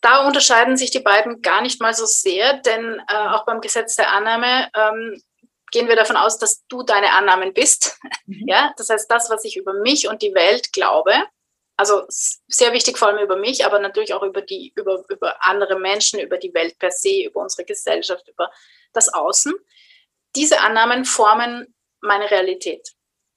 [0.01, 3.97] da unterscheiden sich die beiden gar nicht mal so sehr, denn äh, auch beim Gesetz
[3.97, 5.21] der Annahme ähm,
[5.71, 7.99] gehen wir davon aus, dass du deine Annahmen bist.
[8.27, 8.47] Mhm.
[8.47, 11.15] Ja, das heißt, das, was ich über mich und die Welt glaube,
[11.79, 15.79] also sehr wichtig vor allem über mich, aber natürlich auch über die, über, über andere
[15.79, 18.51] Menschen, über die Welt per se, über unsere Gesellschaft, über
[18.93, 19.55] das Außen.
[20.35, 22.91] Diese Annahmen formen meine Realität.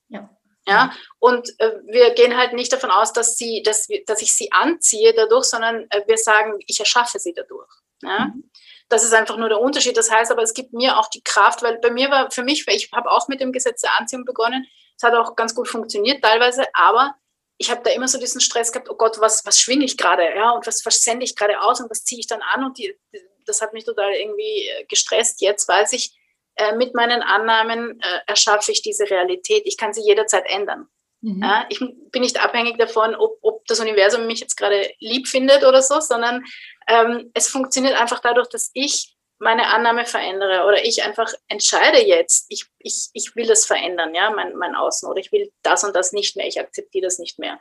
[0.10, 0.30] Ja.
[0.68, 4.36] Ja, und äh, wir gehen halt nicht davon aus, dass, sie, dass, wir, dass ich
[4.36, 7.70] sie anziehe dadurch, sondern äh, wir sagen, ich erschaffe sie dadurch.
[8.04, 8.26] Ja?
[8.26, 8.50] Mhm.
[8.90, 9.98] Das ist einfach nur der Unterschied.
[9.98, 12.68] Das heißt aber, es gibt mir auch die Kraft, weil bei mir war, für mich,
[12.68, 14.68] ich habe auch mit dem Gesetz der Anziehung begonnen.
[14.98, 17.16] Es hat auch ganz gut funktioniert teilweise, aber
[17.62, 20.24] ich habe da immer so diesen Stress gehabt, oh Gott, was, was schwinge ich gerade,
[20.36, 22.80] ja, und was, was sende ich gerade aus und was ziehe ich dann an und
[22.80, 22.98] die,
[23.46, 25.42] das hat mich total irgendwie äh, gestresst.
[25.42, 26.18] Jetzt weiß ich,
[26.56, 29.62] äh, mit meinen Annahmen äh, erschaffe ich diese Realität.
[29.66, 30.88] Ich kann sie jederzeit ändern.
[31.22, 31.44] Mhm.
[31.44, 35.64] Ja, ich bin nicht abhängig davon, ob, ob, das Universum mich jetzt gerade lieb findet
[35.64, 36.44] oder so, sondern
[36.88, 42.46] ähm, es funktioniert einfach dadurch, dass ich meine Annahme verändere oder ich einfach entscheide jetzt,
[42.50, 45.96] ich, ich, ich will das verändern, ja, mein, mein Außen oder ich will das und
[45.96, 47.60] das nicht mehr, ich akzeptiere das nicht mehr.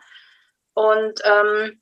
[0.74, 1.80] Und ähm,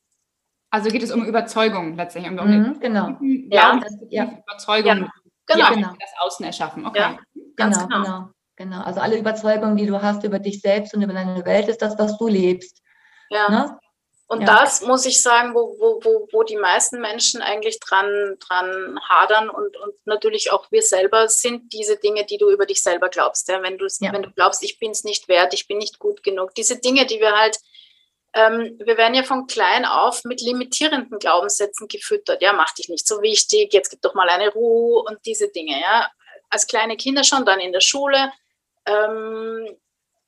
[0.71, 3.17] also geht es um Überzeugung letztendlich, um mhm, genau.
[3.51, 4.39] Ja, ja.
[4.47, 5.11] Überzeugung, ja.
[5.47, 5.75] Genau.
[5.75, 5.95] genau.
[5.99, 6.87] das Außen erschaffen.
[6.87, 7.01] Okay.
[7.01, 7.19] Ja,
[7.57, 8.83] genau, genau, genau, genau.
[8.83, 11.99] Also alle Überzeugungen, die du hast über dich selbst und über deine Welt, ist das,
[11.99, 12.83] was du lebst.
[13.31, 13.49] Ja.
[13.51, 13.79] Ne?
[14.31, 14.47] Und ja.
[14.47, 19.49] das muss ich sagen, wo, wo, wo, wo die meisten Menschen eigentlich dran, dran hadern
[19.49, 23.49] und, und natürlich auch wir selber sind diese Dinge, die du über dich selber glaubst.
[23.49, 23.63] Ja?
[23.63, 24.13] Wenn, du, ja.
[24.13, 26.55] wenn du glaubst, ich bin es nicht wert, ich bin nicht gut genug.
[26.55, 27.59] Diese Dinge, die wir halt
[28.35, 32.43] ähm, wir werden ja von klein auf mit limitierenden Glaubenssätzen gefüttert.
[32.43, 35.81] Ja, mach dich nicht so wichtig, jetzt gib doch mal eine Ruhe und diese Dinge.
[35.81, 36.11] Ja,
[36.51, 38.31] als kleine Kinder schon, dann in der Schule.
[38.87, 39.77] Ähm,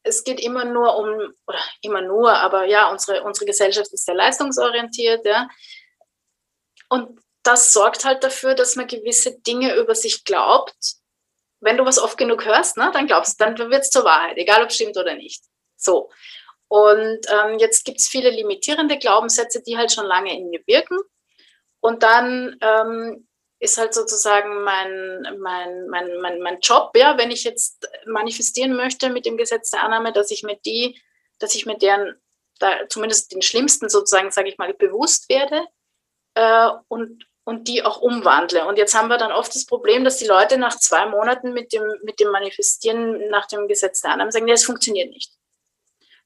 [0.02, 4.14] es geht immer nur um, oder immer nur, aber ja, unsere, unsere Gesellschaft ist sehr
[4.14, 5.24] leistungsorientiert.
[5.26, 5.48] Ja.
[6.88, 10.94] Und das sorgt halt dafür, dass man gewisse Dinge über sich glaubt.
[11.60, 14.62] Wenn du was oft genug hörst, ne, dann glaubst dann wird es zur Wahrheit, egal
[14.62, 15.42] ob es stimmt oder nicht.
[15.76, 16.10] So.
[16.68, 20.98] Und ähm, jetzt gibt es viele limitierende Glaubenssätze, die halt schon lange in mir wirken.
[21.80, 23.28] Und dann ähm,
[23.60, 29.10] ist halt sozusagen mein, mein, mein, mein, mein Job, ja, wenn ich jetzt manifestieren möchte
[29.10, 31.00] mit dem Gesetz der Annahme, dass ich mir die,
[31.38, 32.18] dass ich mir deren,
[32.58, 35.66] da, zumindest den schlimmsten sozusagen, sage ich mal, bewusst werde
[36.34, 38.66] äh, und, und die auch umwandle.
[38.66, 41.74] Und jetzt haben wir dann oft das Problem, dass die Leute nach zwei Monaten mit
[41.74, 45.34] dem, mit dem Manifestieren nach dem Gesetz der Annahme sagen, ja, es funktioniert nicht.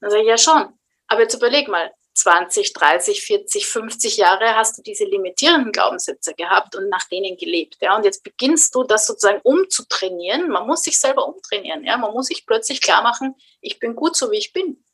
[0.01, 0.79] Dann sage ich, ja schon.
[1.09, 6.77] Aber jetzt überleg mal, 20, 30, 40, 50 Jahre hast du diese limitierenden Glaubenssätze gehabt
[6.77, 7.77] und nach denen gelebt.
[7.81, 7.96] Ja?
[7.96, 10.48] Und jetzt beginnst du das sozusagen umzutrainieren.
[10.48, 11.85] Man muss sich selber umtrainieren.
[11.85, 11.96] Ja?
[11.96, 14.85] Man muss sich plötzlich klar machen, ich bin gut so, wie ich bin.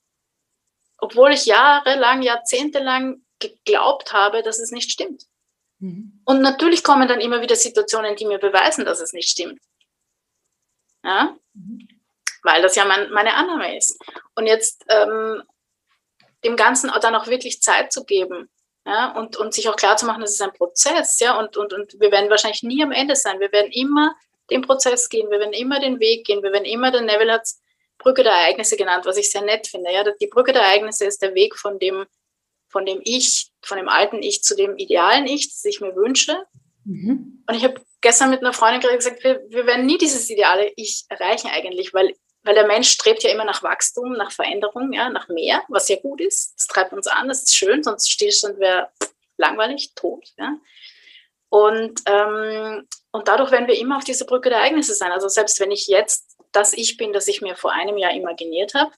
[0.98, 5.26] Obwohl ich jahrelang, jahrzehntelang geglaubt habe, dass es nicht stimmt.
[5.78, 6.22] Mhm.
[6.24, 9.60] Und natürlich kommen dann immer wieder Situationen, die mir beweisen, dass es nicht stimmt.
[11.02, 11.36] Ja?
[11.54, 11.88] Mhm
[12.42, 13.98] weil das ja mein, meine Annahme ist.
[14.34, 15.42] Und jetzt ähm,
[16.44, 18.48] dem Ganzen dann auch wirklich Zeit zu geben
[18.86, 21.72] ja, und, und sich auch klar zu machen, das ist ein Prozess, ja, und, und,
[21.72, 23.40] und wir werden wahrscheinlich nie am Ende sein.
[23.40, 24.14] Wir werden immer
[24.50, 27.48] den Prozess gehen, wir werden immer den Weg gehen, wir werden immer, der Neville hat
[27.98, 29.92] Brücke der Ereignisse genannt, was ich sehr nett finde.
[29.92, 32.06] Ja, die Brücke der Ereignisse ist der Weg von dem,
[32.68, 36.42] von dem Ich, von dem alten Ich zu dem idealen Ich, das ich mir wünsche.
[36.84, 37.44] Mhm.
[37.46, 40.72] Und ich habe gestern mit einer Freundin gerade gesagt, wir, wir werden nie dieses ideale
[40.76, 45.10] Ich erreichen eigentlich, weil weil der Mensch strebt ja immer nach Wachstum, nach Veränderung, ja,
[45.10, 46.54] nach mehr, was ja gut ist.
[46.56, 48.88] Das treibt uns an, das ist schön, sonst Stillstand wäre
[49.36, 50.26] langweilig, tot.
[50.38, 50.56] Ja.
[51.50, 55.12] Und, ähm, und dadurch werden wir immer auf dieser Brücke der Ereignisse sein.
[55.12, 58.74] Also selbst wenn ich jetzt das Ich bin, das ich mir vor einem Jahr imaginiert
[58.74, 58.92] habe,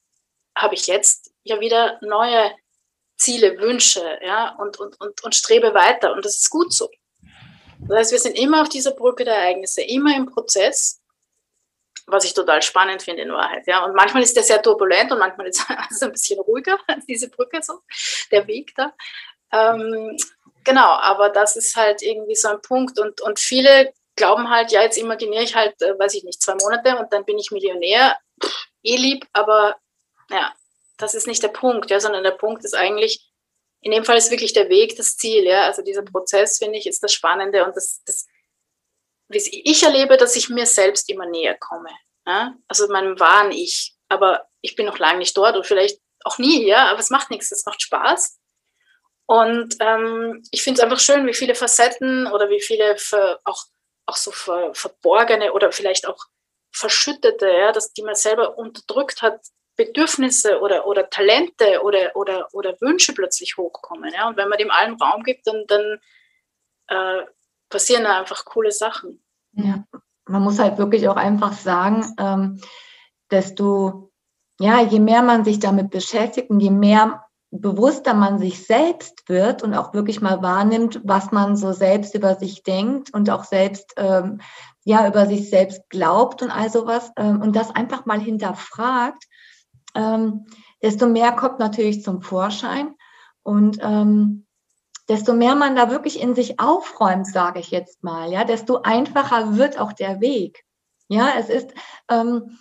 [0.57, 2.53] habe ich jetzt ja wieder neue
[3.17, 6.13] Ziele, Wünsche, ja, und, und, und, und strebe weiter.
[6.13, 6.91] Und das ist gut so.
[7.81, 11.02] Das heißt, wir sind immer auf dieser Brücke der Ereignisse, immer im Prozess
[12.07, 13.67] was ich total spannend finde in Wahrheit.
[13.67, 13.85] Ja.
[13.85, 17.61] Und manchmal ist der sehr turbulent und manchmal ist es ein bisschen ruhiger, diese Brücke
[17.63, 17.81] so,
[18.31, 18.93] der Weg da.
[19.53, 20.17] Ähm,
[20.65, 22.99] genau, aber das ist halt irgendwie so ein Punkt.
[22.99, 26.55] Und, und viele glauben halt, ja, jetzt imaginiere ich halt, äh, weiß ich nicht, zwei
[26.55, 28.17] Monate und dann bin ich Millionär.
[28.43, 29.77] Pff, eh lieb, aber
[30.31, 30.53] ja,
[30.99, 33.29] das ist nicht der Punkt, ja, sondern der Punkt ist eigentlich,
[33.81, 35.65] in dem Fall ist wirklich der Weg das Ziel, ja.
[35.65, 38.27] Also dieser Prozess, finde ich, ist das Spannende und das, das
[39.35, 41.91] ich erlebe, dass ich mir selbst immer näher komme.
[42.27, 42.55] Ja?
[42.69, 43.95] Also meinem wahren Ich.
[44.09, 47.31] Aber ich bin noch lange nicht dort und vielleicht auch nie, ja, aber es macht
[47.31, 48.39] nichts, es macht Spaß.
[49.27, 52.97] Und ähm, ich finde es einfach schön, wie viele Facetten oder wie viele
[53.45, 53.65] auch,
[54.07, 56.27] auch so ver, verborgene oder vielleicht auch
[56.73, 59.41] verschüttete, ja, dass die man selber unterdrückt hat,
[59.77, 64.13] Bedürfnisse oder, oder Talente oder, oder, oder Wünsche plötzlich hochkommen.
[64.13, 64.29] Ja?
[64.29, 66.01] Und wenn man dem allen Raum gibt, dann, dann
[66.89, 67.27] äh,
[67.73, 69.23] passieren da einfach coole Sachen.
[69.55, 69.85] Ja,
[70.27, 72.61] man muss halt wirklich auch einfach sagen, ähm,
[73.31, 74.13] desto,
[74.61, 79.63] ja, je mehr man sich damit beschäftigt und je mehr bewusster man sich selbst wird
[79.63, 83.93] und auch wirklich mal wahrnimmt, was man so selbst über sich denkt und auch selbst
[83.97, 84.41] ähm,
[84.85, 89.25] ja über sich selbst glaubt und all sowas ähm, und das einfach mal hinterfragt,
[89.95, 90.47] ähm,
[90.83, 92.95] desto mehr kommt natürlich zum Vorschein
[93.43, 94.47] und ähm,
[95.09, 99.57] desto mehr man da wirklich in sich aufräumt, sage ich jetzt mal, ja, desto einfacher
[99.57, 100.65] wird auch der Weg.
[101.09, 101.73] Ja, es ist
[102.09, 102.59] ähm,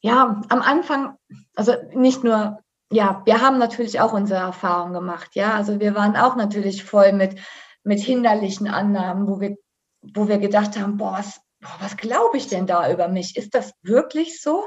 [0.00, 1.16] ja am Anfang,
[1.54, 6.16] also nicht nur, ja, wir haben natürlich auch unsere Erfahrungen gemacht, ja, also wir waren
[6.16, 7.38] auch natürlich voll mit
[7.84, 9.56] mit hinderlichen Annahmen, wo wir
[10.02, 13.36] wo wir gedacht haben, boah, was, boah, was glaube ich denn da über mich?
[13.36, 14.64] Ist das wirklich so?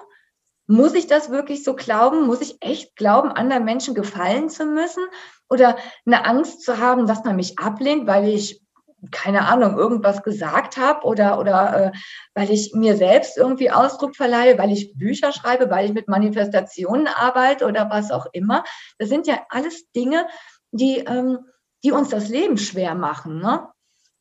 [0.72, 2.26] Muss ich das wirklich so glauben?
[2.26, 5.04] Muss ich echt glauben, anderen Menschen gefallen zu müssen?
[5.50, 8.62] Oder eine Angst zu haben, dass man mich ablehnt, weil ich,
[9.12, 11.92] keine Ahnung, irgendwas gesagt habe oder, oder äh,
[12.36, 17.08] weil ich mir selbst irgendwie Ausdruck verleihe, weil ich Bücher schreibe, weil ich mit Manifestationen
[17.08, 18.64] arbeite oder was auch immer.
[18.98, 20.26] Das sind ja alles Dinge,
[20.72, 21.40] die, ähm,
[21.84, 23.40] die uns das Leben schwer machen.
[23.40, 23.68] Ne?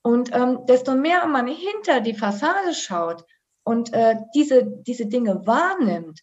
[0.02, 3.24] Und ähm, desto mehr man hinter die Fassade schaut
[3.62, 6.22] und äh, diese, diese Dinge wahrnimmt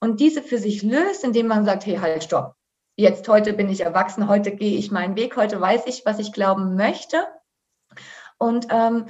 [0.00, 2.54] und diese für sich löst, indem man sagt, hey, halt, stopp
[2.98, 6.32] jetzt heute bin ich erwachsen, heute gehe ich meinen Weg, heute weiß ich, was ich
[6.32, 7.28] glauben möchte.
[8.38, 9.06] Und ähm,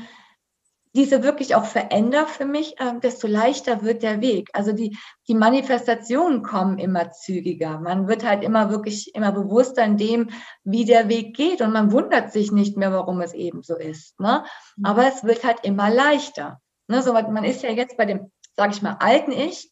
[0.95, 4.51] diese wirklich auch verändere für mich, äh, desto leichter wird der Weg.
[4.53, 7.81] Also die, die Manifestationen kommen immer zügiger.
[7.81, 10.31] Man wird halt immer wirklich immer bewusster in dem,
[10.65, 14.21] wie der Weg geht und man wundert sich nicht mehr, warum es eben so ist.
[14.21, 14.45] Ne?
[14.77, 14.85] Mhm.
[14.85, 16.61] Aber es wird halt immer leichter.
[16.89, 17.03] Ne?
[17.03, 19.71] So, man ist ja jetzt bei dem, sage ich mal, alten Ich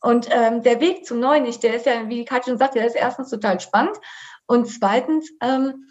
[0.00, 2.86] und ähm, der Weg zum neuen Ich, der ist ja, wie Katja schon sagt, der
[2.86, 3.96] ist erstens total spannend
[4.46, 5.86] und zweitens ähm,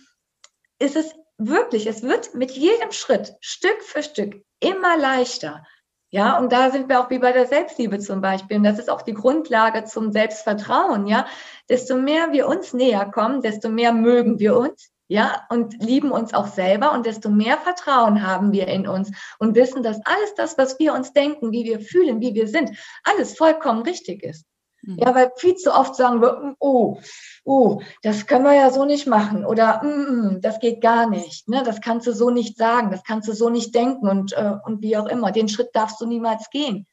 [0.79, 5.63] ist es wirklich, es wird mit jedem Schritt, Stück für Stück, immer leichter.
[6.11, 8.57] Ja, und da sind wir auch wie bei der Selbstliebe zum Beispiel.
[8.57, 11.05] Und das ist auch die Grundlage zum Selbstvertrauen.
[11.05, 11.27] Ja,
[11.69, 14.91] desto mehr wir uns näher kommen, desto mehr mögen wir uns.
[15.11, 19.55] Ja, und lieben uns auch selber und desto mehr Vertrauen haben wir in uns und
[19.55, 23.35] wissen, dass alles das, was wir uns denken, wie wir fühlen, wie wir sind, alles
[23.35, 24.45] vollkommen richtig ist.
[24.83, 25.15] Ja, mhm.
[25.15, 27.01] weil viel zu oft sagen wir, oh,
[27.43, 29.87] oh, das können wir ja so nicht machen oder mm,
[30.35, 31.49] mm, das geht gar nicht.
[31.49, 31.63] Ne?
[31.65, 34.81] Das kannst du so nicht sagen, das kannst du so nicht denken und, äh, und
[34.81, 35.31] wie auch immer.
[35.31, 36.87] Den Schritt darfst du niemals gehen.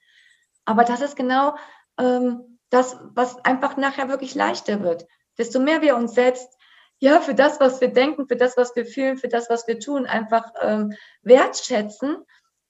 [0.65, 1.55] Aber das ist genau
[1.99, 5.07] ähm, das, was einfach nachher wirklich leichter wird.
[5.39, 6.56] Desto mehr wir uns selbst
[6.99, 9.79] ja für das, was wir denken, für das, was wir fühlen, für das, was wir
[9.79, 12.19] tun, einfach ähm, wertschätzen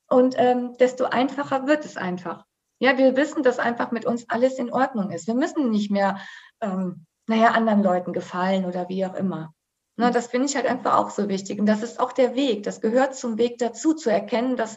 [0.09, 2.45] und ähm, desto einfacher wird es einfach.
[2.79, 5.27] Ja, wir wissen, dass einfach mit uns alles in Ordnung ist.
[5.27, 6.19] Wir müssen nicht mehr,
[6.61, 9.55] ähm, naja, anderen Leuten gefallen oder wie auch immer.
[9.97, 11.59] Na, das finde ich halt einfach auch so wichtig.
[11.59, 12.65] Und das ist auch der Weg.
[12.65, 14.77] Das gehört zum Weg dazu, zu erkennen, dass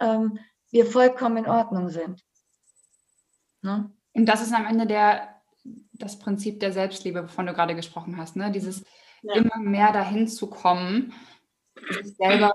[0.00, 0.38] ähm,
[0.70, 2.24] wir vollkommen in Ordnung sind.
[3.60, 3.92] Ne?
[4.14, 5.33] Und das ist am Ende der,
[5.94, 8.36] das Prinzip der Selbstliebe, wovon du gerade gesprochen hast.
[8.36, 8.50] Ne?
[8.50, 8.84] Dieses
[9.22, 9.34] ja.
[9.34, 11.12] immer mehr dahin zu kommen,
[11.90, 12.52] sich selber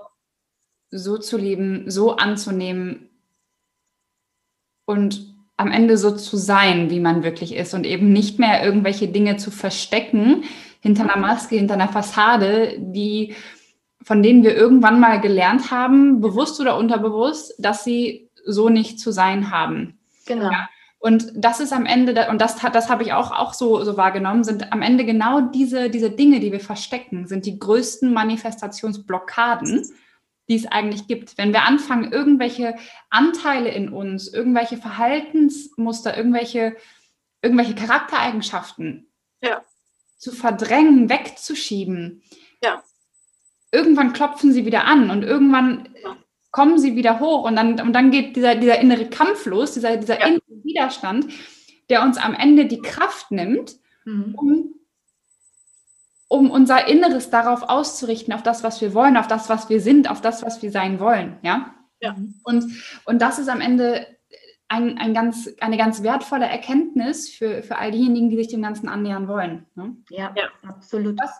[0.90, 3.10] so zu lieben, so anzunehmen,
[4.90, 9.08] und am Ende so zu sein, wie man wirklich ist und eben nicht mehr irgendwelche
[9.08, 10.44] Dinge zu verstecken
[10.80, 13.34] hinter einer Maske, hinter einer Fassade, die
[14.02, 19.12] von denen wir irgendwann mal gelernt haben, bewusst oder unterbewusst, dass sie so nicht zu
[19.12, 19.98] sein haben.
[20.26, 20.50] Genau.
[20.50, 20.68] Ja.
[21.02, 24.44] Und das ist am Ende, und das, das habe ich auch, auch so, so wahrgenommen,
[24.44, 29.90] sind am Ende genau diese, diese Dinge, die wir verstecken, sind die größten Manifestationsblockaden,
[30.50, 31.38] die es eigentlich gibt.
[31.38, 32.76] Wenn wir anfangen, irgendwelche
[33.08, 36.76] Anteile in uns, irgendwelche Verhaltensmuster, irgendwelche,
[37.40, 39.10] irgendwelche Charaktereigenschaften
[39.40, 39.62] ja.
[40.18, 42.22] zu verdrängen, wegzuschieben,
[42.62, 42.82] ja.
[43.72, 45.88] irgendwann klopfen sie wieder an und irgendwann.
[46.50, 49.96] Kommen sie wieder hoch und dann, und dann geht dieser, dieser innere Kampf los, dieser,
[49.96, 51.26] dieser innere Widerstand,
[51.88, 54.34] der uns am Ende die Kraft nimmt, mhm.
[54.36, 54.74] um
[56.32, 60.08] um unser Inneres darauf auszurichten, auf das, was wir wollen, auf das, was wir sind,
[60.08, 61.38] auf das, was wir sein wollen.
[61.42, 61.74] Ja.
[62.00, 62.14] ja.
[62.44, 62.66] Und,
[63.04, 64.06] und das ist am Ende
[64.68, 68.88] ein, ein ganz, eine ganz wertvolle Erkenntnis für, für all diejenigen, die sich dem Ganzen
[68.88, 69.66] annähern wollen.
[69.74, 69.96] Ne?
[70.08, 71.18] Ja, ja, absolut.
[71.20, 71.32] Was,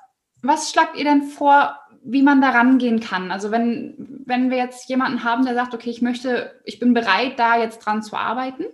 [0.42, 3.30] was schlagt ihr denn vor, wie man da rangehen kann?
[3.30, 7.38] Also wenn, wenn wir jetzt jemanden haben, der sagt, okay, ich möchte, ich bin bereit,
[7.38, 8.64] da jetzt dran zu arbeiten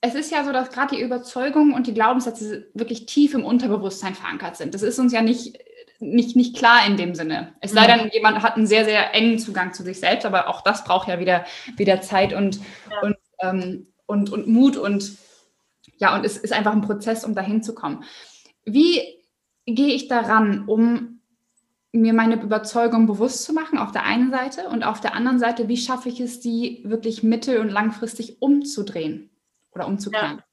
[0.00, 4.14] es ist ja so, dass gerade die Überzeugungen und die Glaubenssätze wirklich tief im Unterbewusstsein
[4.14, 4.74] verankert sind.
[4.74, 5.58] Das ist uns ja nicht,
[5.98, 7.54] nicht, nicht klar in dem Sinne.
[7.60, 10.60] Es sei denn, jemand hat einen sehr, sehr engen Zugang zu sich selbst, aber auch
[10.60, 11.44] das braucht ja wieder,
[11.76, 13.00] wieder Zeit und, ja.
[13.02, 15.16] und, ähm, und, und Mut und
[15.96, 18.04] ja, und es ist einfach ein Prozess, um dahin zu kommen.
[18.64, 19.02] Wie
[19.66, 21.17] gehe ich daran, um
[21.92, 25.68] mir meine Überzeugung bewusst zu machen, auf der einen Seite und auf der anderen Seite,
[25.68, 29.30] wie schaffe ich es, die wirklich mittel- und langfristig umzudrehen?
[29.78, 30.38] oder umzukehren?
[30.38, 30.44] Ja.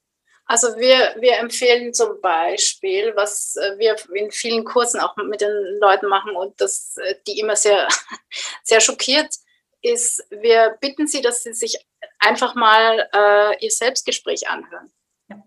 [0.48, 5.50] Also wir, wir empfehlen zum Beispiel, was äh, wir in vielen Kursen auch mit den
[5.80, 7.88] Leuten machen und das äh, die immer sehr,
[8.62, 9.34] sehr schockiert
[9.82, 11.76] ist, wir bitten sie, dass sie sich
[12.18, 14.92] einfach mal äh, ihr Selbstgespräch anhören.
[15.28, 15.42] Ja.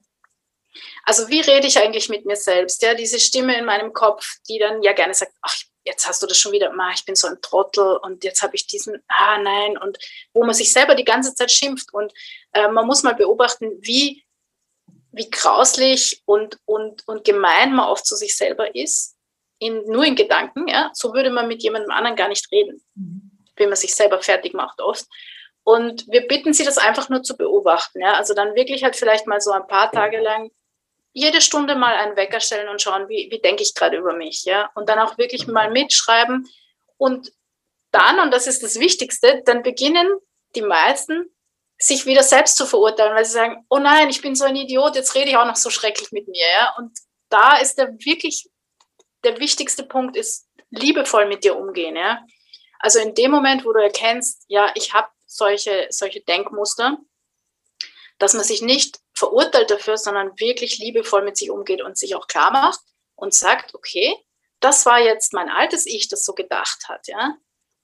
[1.06, 2.82] Also wie rede ich eigentlich mit mir selbst?
[2.82, 6.28] Ja, diese Stimme in meinem Kopf, die dann ja gerne sagt, ach, jetzt hast du
[6.28, 9.78] das schon wieder, ich bin so ein Trottel und jetzt habe ich diesen, ah nein,
[9.78, 9.98] und
[10.34, 11.94] wo man sich selber die ganze Zeit schimpft.
[11.94, 12.14] Und
[12.54, 14.24] äh, man muss mal beobachten, wie,
[15.12, 19.16] wie grauslich und, und, und gemein man oft zu sich selber ist,
[19.60, 20.68] in, nur in Gedanken.
[20.68, 20.92] Ja?
[20.94, 23.32] So würde man mit jemandem anderen gar nicht reden, mhm.
[23.56, 25.06] wenn man sich selber fertig macht oft.
[25.64, 28.02] Und wir bitten Sie, das einfach nur zu beobachten.
[28.02, 28.14] Ja?
[28.14, 30.52] Also dann wirklich halt vielleicht mal so ein paar Tage lang
[31.20, 34.46] jede Stunde mal einen Wecker stellen und schauen, wie, wie denke ich gerade über mich,
[34.46, 34.70] ja.
[34.76, 36.48] Und dann auch wirklich mal mitschreiben.
[36.98, 37.32] Und
[37.92, 40.08] dann, und das ist das Wichtigste, dann beginnen
[40.56, 41.30] die meisten
[41.78, 44.96] sich wieder selbst zu verurteilen, weil sie sagen, oh nein, ich bin so ein Idiot,
[44.96, 46.76] jetzt rede ich auch noch so schrecklich mit mir, ja.
[46.78, 46.98] Und
[47.30, 48.50] da ist der wirklich,
[49.24, 52.20] der wichtigste Punkt ist, liebevoll mit dir umgehen, ja.
[52.80, 56.98] Also in dem Moment, wo du erkennst, ja, ich habe solche, solche Denkmuster,
[58.18, 62.28] dass man sich nicht verurteilt dafür, sondern wirklich liebevoll mit sich umgeht und sich auch
[62.28, 62.80] klar macht
[63.16, 64.16] und sagt, okay,
[64.60, 67.36] das war jetzt mein altes Ich, das so gedacht hat, ja.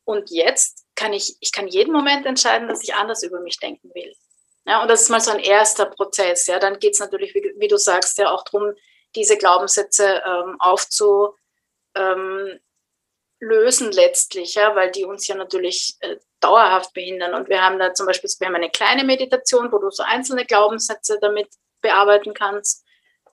[0.05, 3.91] Und jetzt kann ich, ich kann jeden Moment entscheiden, dass ich anders über mich denken
[3.93, 4.13] will.
[4.65, 6.47] Ja, und das ist mal so ein erster Prozess.
[6.47, 8.73] Ja, dann geht es natürlich, wie, wie, du sagst, ja auch darum,
[9.15, 11.35] diese Glaubenssätze ähm, aufzulösen
[11.95, 12.59] ähm,
[13.39, 17.33] letztlich, ja, weil die uns ja natürlich äh, dauerhaft behindern.
[17.33, 20.45] Und wir haben da zum Beispiel, wir haben eine kleine Meditation, wo du so einzelne
[20.45, 21.47] Glaubenssätze damit
[21.81, 22.85] bearbeiten kannst.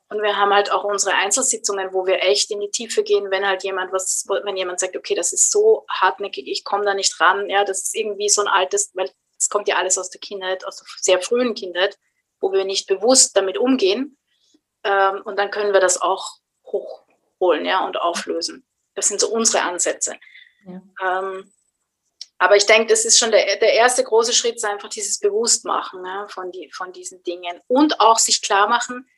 [0.08, 3.46] Und wir haben halt auch unsere Einzelsitzungen, wo wir echt in die Tiefe gehen, wenn
[3.46, 7.18] halt jemand was, wenn jemand sagt, okay, das ist so hartnäckig, ich komme da nicht
[7.18, 10.20] ran, ja, das ist irgendwie so ein altes, weil es kommt ja alles aus der
[10.20, 11.98] Kindheit, aus der sehr frühen Kindheit,
[12.40, 14.18] wo wir nicht bewusst damit umgehen.
[14.84, 16.36] Ähm, und dann können wir das auch
[16.66, 18.66] hochholen, ja, und auflösen.
[18.94, 20.16] Das sind so unsere Ansätze.
[20.66, 20.82] Ja.
[21.02, 21.52] Ähm,
[22.38, 26.04] aber ich denke, das ist schon der, der erste große Schritt, ist einfach dieses Bewusstmachen
[26.04, 29.08] ja, von, die, von diesen Dingen und auch sich klar machen,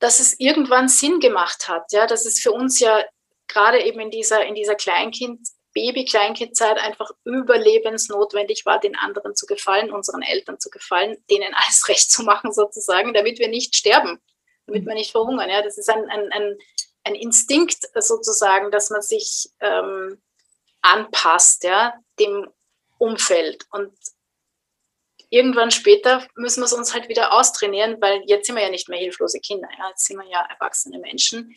[0.00, 3.04] dass es irgendwann Sinn gemacht hat, ja, dass es für uns ja
[3.48, 5.40] gerade eben in dieser, in dieser Kleinkind,
[5.72, 12.10] Baby-Kleinkindzeit einfach überlebensnotwendig war, den anderen zu gefallen, unseren Eltern zu gefallen, denen alles recht
[12.10, 14.20] zu machen sozusagen, damit wir nicht sterben,
[14.66, 15.48] damit wir nicht verhungern.
[15.48, 16.58] Ja, das ist ein, ein, ein,
[17.10, 20.20] ein Instinkt sozusagen, dass man sich ähm,
[20.82, 22.48] anpasst, ja, dem
[22.98, 23.66] Umfeld.
[23.70, 23.92] Und
[25.28, 28.88] irgendwann später müssen wir es uns halt wieder austrainieren, weil jetzt sind wir ja nicht
[28.88, 31.54] mehr hilflose Kinder, ja, jetzt sind wir ja erwachsene Menschen.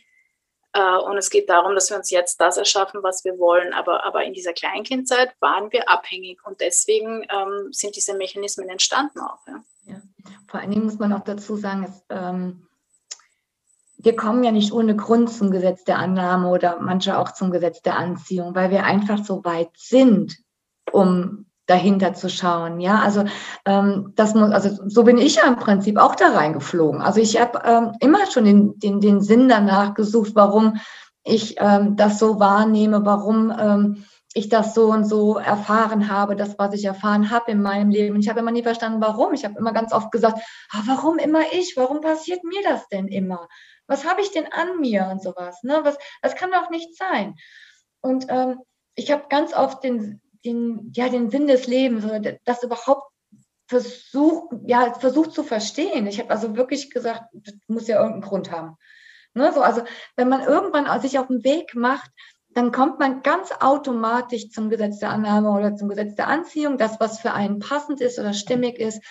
[0.73, 3.73] Äh, und es geht darum, dass wir uns jetzt das erschaffen, was wir wollen.
[3.73, 9.19] Aber, aber in dieser Kleinkindzeit waren wir abhängig und deswegen ähm, sind diese Mechanismen entstanden
[9.19, 9.45] auch.
[9.47, 9.63] Ja.
[9.85, 10.01] ja.
[10.47, 12.67] Vor allen Dingen muss man auch dazu sagen, es, ähm,
[14.03, 17.81] wir kommen ja nicht ohne Grund zum Gesetz der Annahme oder manche auch zum Gesetz
[17.81, 20.37] der Anziehung, weil wir einfach so weit sind,
[20.91, 22.81] um dahinter zu schauen.
[22.81, 23.23] Ja, also
[23.65, 27.01] ähm, das muss, also so bin ich ja im Prinzip auch da reingeflogen.
[27.01, 30.77] Also ich habe ähm, immer schon den, den, den Sinn danach gesucht, warum
[31.23, 36.57] ich ähm, das so wahrnehme, warum ähm, ich das so und so erfahren habe, das,
[36.57, 38.15] was ich erfahren habe in meinem Leben.
[38.15, 39.33] Und ich habe immer nie verstanden, warum.
[39.33, 40.39] Ich habe immer ganz oft gesagt,
[40.71, 41.75] ah, warum immer ich?
[41.77, 43.47] Warum passiert mir das denn immer?
[43.93, 45.61] Was habe ich denn an mir und sowas?
[45.61, 45.81] Ne?
[45.83, 47.35] Was, das kann doch nicht sein.
[48.01, 48.59] Und ähm,
[48.95, 52.03] ich habe ganz oft den, den, ja, den Sinn des Lebens
[52.43, 53.11] das überhaupt
[53.67, 56.07] versucht, ja, versucht zu verstehen.
[56.07, 58.77] Ich habe also wirklich gesagt, das muss ja irgendeinen Grund haben.
[59.35, 59.83] Ne, so, also
[60.15, 62.09] wenn man irgendwann sich auf den Weg macht,
[62.49, 66.99] dann kommt man ganz automatisch zum Gesetz der Annahme oder zum Gesetz der Anziehung, das,
[66.99, 69.03] was für einen passend ist oder stimmig ist.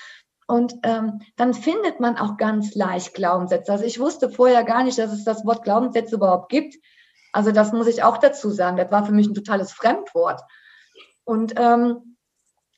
[0.53, 3.73] Und ähm, dann findet man auch ganz leicht Glaubenssätze.
[3.73, 6.77] Also ich wusste vorher gar nicht, dass es das Wort Glaubenssätze überhaupt gibt.
[7.33, 8.77] Also das muss ich auch dazu sagen.
[8.77, 10.43] Das war für mich ein totales Fremdwort.
[11.25, 12.19] Und ähm,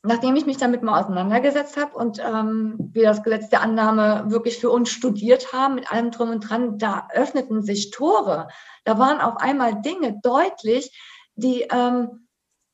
[0.04, 4.58] nachdem ich mich damit mal auseinandergesetzt habe und ähm, wir das Gesetz der Annahme wirklich
[4.58, 8.46] für uns studiert haben, mit allem drum und dran, da öffneten sich Tore.
[8.84, 10.96] Da waren auf einmal Dinge deutlich,
[11.34, 12.23] die, ähm,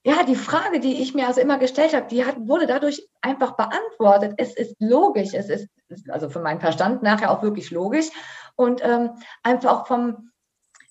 [0.03, 3.53] ja, die Frage, die ich mir also immer gestellt habe, die hat, wurde dadurch einfach
[3.57, 4.35] beantwortet.
[4.39, 5.69] Es ist logisch, es ist
[6.09, 8.09] also für meinen Verstand nachher auch wirklich logisch
[8.57, 9.11] und ähm,
[9.43, 10.31] einfach auch vom,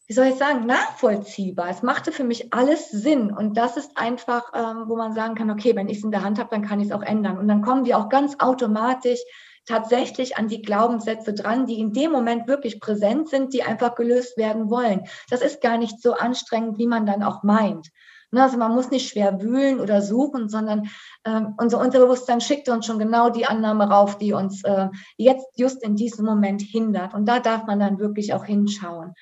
[0.07, 1.69] wie soll ich sagen, nachvollziehbar.
[1.69, 3.31] Es machte für mich alles Sinn.
[3.31, 6.23] Und das ist einfach, ähm, wo man sagen kann, okay, wenn ich es in der
[6.23, 7.37] Hand habe, dann kann ich es auch ändern.
[7.37, 9.19] Und dann kommen wir auch ganz automatisch
[9.65, 14.37] tatsächlich an die Glaubenssätze dran, die in dem Moment wirklich präsent sind, die einfach gelöst
[14.37, 15.05] werden wollen.
[15.29, 17.89] Das ist gar nicht so anstrengend, wie man dann auch meint.
[18.31, 20.89] Ne, also man muss nicht schwer wühlen oder suchen, sondern
[21.25, 25.81] ähm, unser Unterbewusstsein schickt uns schon genau die Annahme rauf, die uns äh, jetzt just
[25.83, 27.15] in diesem Moment hindert.
[27.15, 29.15] Und da darf man dann wirklich auch hinschauen.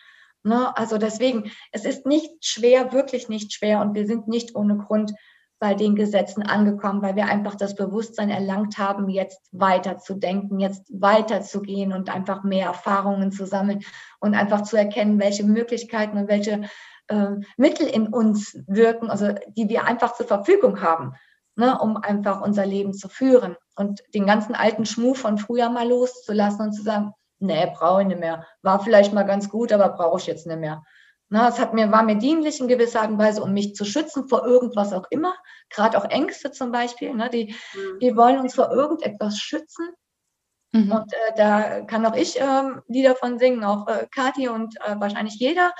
[0.43, 0.75] Ne?
[0.75, 5.13] Also deswegen, es ist nicht schwer, wirklich nicht schwer und wir sind nicht ohne Grund
[5.59, 10.59] bei den Gesetzen angekommen, weil wir einfach das Bewusstsein erlangt haben, jetzt weiter zu denken,
[10.59, 13.79] jetzt weiter zu gehen und einfach mehr Erfahrungen zu sammeln
[14.19, 16.69] und einfach zu erkennen, welche Möglichkeiten und welche
[17.07, 21.13] äh, Mittel in uns wirken, also die wir einfach zur Verfügung haben,
[21.55, 25.87] ne, um einfach unser Leben zu führen und den ganzen alten Schmuh von früher mal
[25.87, 28.45] loszulassen und zu sagen, nee, brauche ich nicht mehr.
[28.61, 30.83] War vielleicht mal ganz gut, aber brauche ich jetzt nicht mehr.
[31.29, 33.83] Na, es hat mir, war mir dienlich in gewisser Art und Weise, um mich zu
[33.83, 35.35] schützen vor irgendwas auch immer.
[35.69, 37.99] Gerade auch Ängste zum Beispiel, ne, die, mhm.
[37.99, 39.89] die wollen uns vor irgendetwas schützen.
[40.71, 40.91] Mhm.
[40.91, 44.95] Und äh, da kann auch ich ähm, Lieder von singen, auch äh, Kathi und äh,
[44.99, 45.73] wahrscheinlich jeder.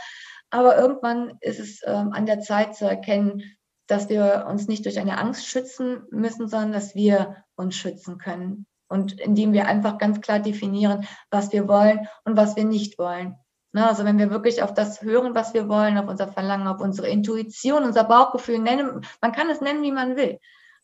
[0.50, 3.44] Aber irgendwann ist es ähm, an der Zeit zu erkennen,
[3.88, 8.66] dass wir uns nicht durch eine Angst schützen müssen, sondern dass wir uns schützen können
[8.90, 13.36] und indem wir einfach ganz klar definieren, was wir wollen und was wir nicht wollen.
[13.74, 16.80] Ne, also wenn wir wirklich auf das hören, was wir wollen, auf unser Verlangen, auf
[16.80, 20.40] unsere Intuition, unser Bauchgefühl nennen, man kann es nennen, wie man will,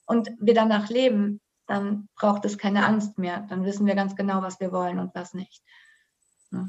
[0.05, 3.45] und wir danach leben, dann braucht es keine Angst mehr.
[3.49, 5.63] Dann wissen wir ganz genau, was wir wollen und was nicht.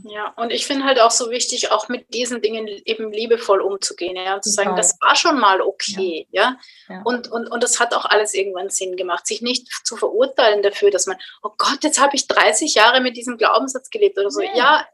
[0.04, 4.16] Ja, und ich finde halt auch so wichtig, auch mit diesen Dingen eben liebevoll umzugehen,
[4.16, 6.56] ja, und zu sagen, das war schon mal okay, ja.
[6.88, 7.02] ja.
[7.04, 10.90] Und, und, und das hat auch alles irgendwann Sinn gemacht, sich nicht zu verurteilen dafür,
[10.90, 14.40] dass man, oh Gott, jetzt habe ich 30 Jahre mit diesem Glaubenssatz gelebt oder so.
[14.40, 14.88] Ja, ja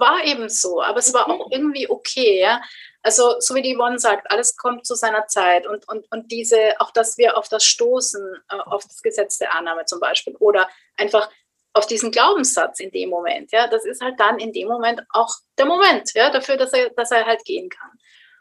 [0.00, 2.60] war eben so, aber es war auch irgendwie okay, ja.
[3.02, 6.80] Also, so wie die Yvonne sagt, alles kommt zu seiner Zeit und, und, und diese,
[6.80, 10.68] auch dass wir auf das stoßen, äh, auf das Gesetz der Annahme zum Beispiel oder
[10.96, 11.30] einfach
[11.76, 13.52] auf diesen Glaubenssatz in dem Moment.
[13.52, 16.90] Ja, das ist halt dann in dem Moment auch der Moment, ja, dafür, dass er,
[16.90, 17.90] dass er halt gehen kann.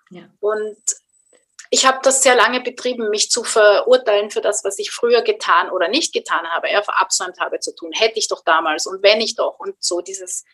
[0.09, 0.29] Ja.
[0.39, 0.77] Und
[1.69, 5.69] ich habe das sehr lange betrieben, mich zu verurteilen für das, was ich früher getan
[5.69, 7.91] oder nicht getan habe, ja, verabsäumt habe zu tun.
[7.91, 10.45] Hätte ich doch damals und wenn ich doch und so dieses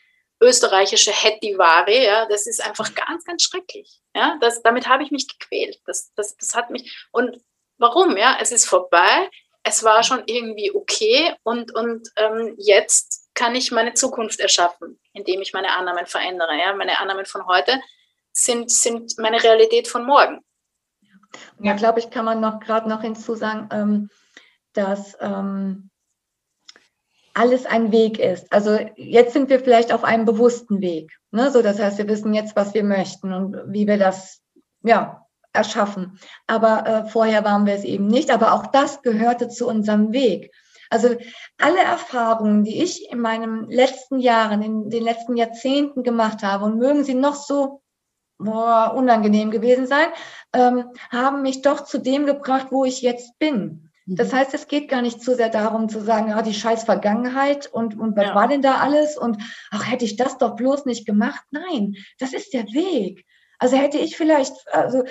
[0.42, 4.00] österreichische Hettivare, ja, das ist einfach ganz, ganz schrecklich.
[4.16, 5.80] Ja, das, damit habe ich mich gequält.
[5.86, 7.40] Das, das, das hat mich, und
[7.78, 8.18] warum?
[8.18, 9.30] Ja, es ist vorbei
[9.64, 15.42] es war schon irgendwie okay und, und ähm, jetzt kann ich meine Zukunft erschaffen, indem
[15.42, 16.58] ich meine Annahmen verändere.
[16.58, 16.74] Ja?
[16.74, 17.80] Meine Annahmen von heute
[18.32, 20.40] sind, sind meine Realität von morgen.
[21.60, 24.10] Ja, glaube ich, kann man noch gerade noch hinzusagen, ähm,
[24.74, 25.90] dass ähm,
[27.34, 28.52] alles ein Weg ist.
[28.52, 31.18] Also jetzt sind wir vielleicht auf einem bewussten Weg.
[31.30, 31.52] Ne?
[31.52, 34.42] So, das heißt, wir wissen jetzt, was wir möchten und wie wir das
[34.84, 36.20] ja, erschaffen.
[36.48, 38.32] Aber äh, vorher waren wir es eben nicht.
[38.32, 40.52] Aber auch das gehörte zu unserem Weg.
[40.90, 41.16] Also
[41.58, 46.78] alle Erfahrungen, die ich in meinen letzten Jahren, in den letzten Jahrzehnten gemacht habe, und
[46.78, 47.82] mögen sie noch so
[48.38, 50.08] boah, unangenehm gewesen sein,
[50.54, 53.90] ähm, haben mich doch zu dem gebracht, wo ich jetzt bin.
[54.06, 54.38] Das mhm.
[54.38, 57.98] heißt, es geht gar nicht so sehr darum zu sagen, ja, die scheiß Vergangenheit und,
[57.98, 58.36] und was ja.
[58.36, 59.38] war denn da alles und
[59.72, 61.44] ach, hätte ich das doch bloß nicht gemacht.
[61.52, 63.26] Nein, das ist der Weg.
[63.60, 65.04] Also hätte ich vielleicht, also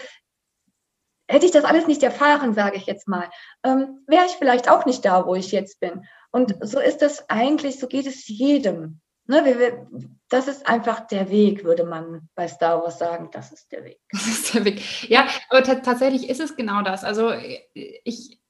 [1.31, 3.31] hätte ich das alles nicht erfahren, sage ich jetzt mal,
[3.65, 6.05] ähm, wäre ich vielleicht auch nicht da, wo ich jetzt bin.
[6.33, 9.01] Und so ist das eigentlich, so geht es jedem.
[9.27, 9.87] Ne, wir, wir,
[10.29, 13.29] das ist einfach der Weg, würde man bei Star Wars sagen.
[13.33, 14.01] Das ist der Weg.
[14.11, 15.09] Das ist der Weg.
[15.09, 17.05] Ja, aber tatsächlich ist es genau das.
[17.05, 17.33] Also
[17.75, 18.41] ich,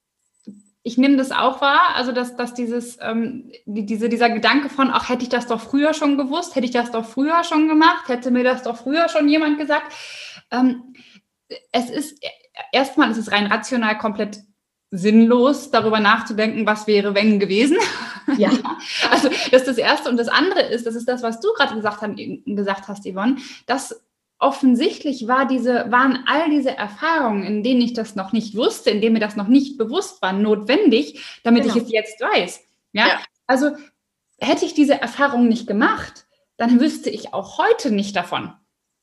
[0.82, 4.90] ich nehme das auch wahr, also dass, dass dieses, ähm, die, diese, dieser Gedanke von,
[4.90, 8.08] ach, hätte ich das doch früher schon gewusst, hätte ich das doch früher schon gemacht,
[8.08, 9.92] hätte mir das doch früher schon jemand gesagt.
[10.50, 10.94] Ähm,
[11.72, 12.24] es ist
[12.72, 14.40] erstmal ist es rein rational komplett
[14.90, 17.78] sinnlos, darüber nachzudenken, was wäre, wenn gewesen.
[18.36, 18.50] Ja.
[19.10, 20.08] also das ist das Erste.
[20.10, 22.00] Und das andere ist, das ist das, was du gerade gesagt,
[22.44, 23.36] gesagt hast, Yvonne,
[23.66, 24.02] dass
[24.40, 29.00] offensichtlich war diese, waren all diese Erfahrungen, in denen ich das noch nicht wusste, in
[29.00, 31.76] denen mir das noch nicht bewusst war, notwendig, damit genau.
[31.76, 32.60] ich es jetzt weiß.
[32.92, 33.06] Ja?
[33.06, 33.20] ja?
[33.46, 33.72] Also
[34.38, 38.54] hätte ich diese Erfahrung nicht gemacht, dann wüsste ich auch heute nicht davon.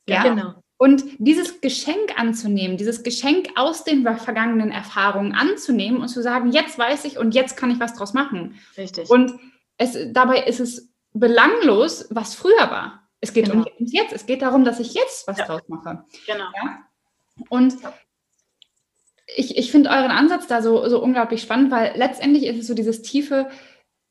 [0.07, 0.23] Ja, ja?
[0.23, 0.63] genau.
[0.77, 6.77] Und dieses Geschenk anzunehmen, dieses Geschenk aus den vergangenen Erfahrungen anzunehmen und zu sagen, jetzt
[6.77, 8.59] weiß ich und jetzt kann ich was draus machen.
[8.77, 9.09] Richtig.
[9.09, 9.33] Und
[9.77, 13.09] es, dabei ist es belanglos, was früher war.
[13.21, 13.65] Es geht genau.
[13.77, 14.13] ums Jetzt.
[14.13, 15.45] Es geht darum, dass ich jetzt was ja.
[15.45, 16.03] draus mache.
[16.27, 16.45] Genau.
[16.63, 16.79] Ja?
[17.49, 17.75] Und
[19.35, 22.73] ich, ich finde euren Ansatz da so, so unglaublich spannend, weil letztendlich ist es so
[22.73, 23.49] dieses tiefe,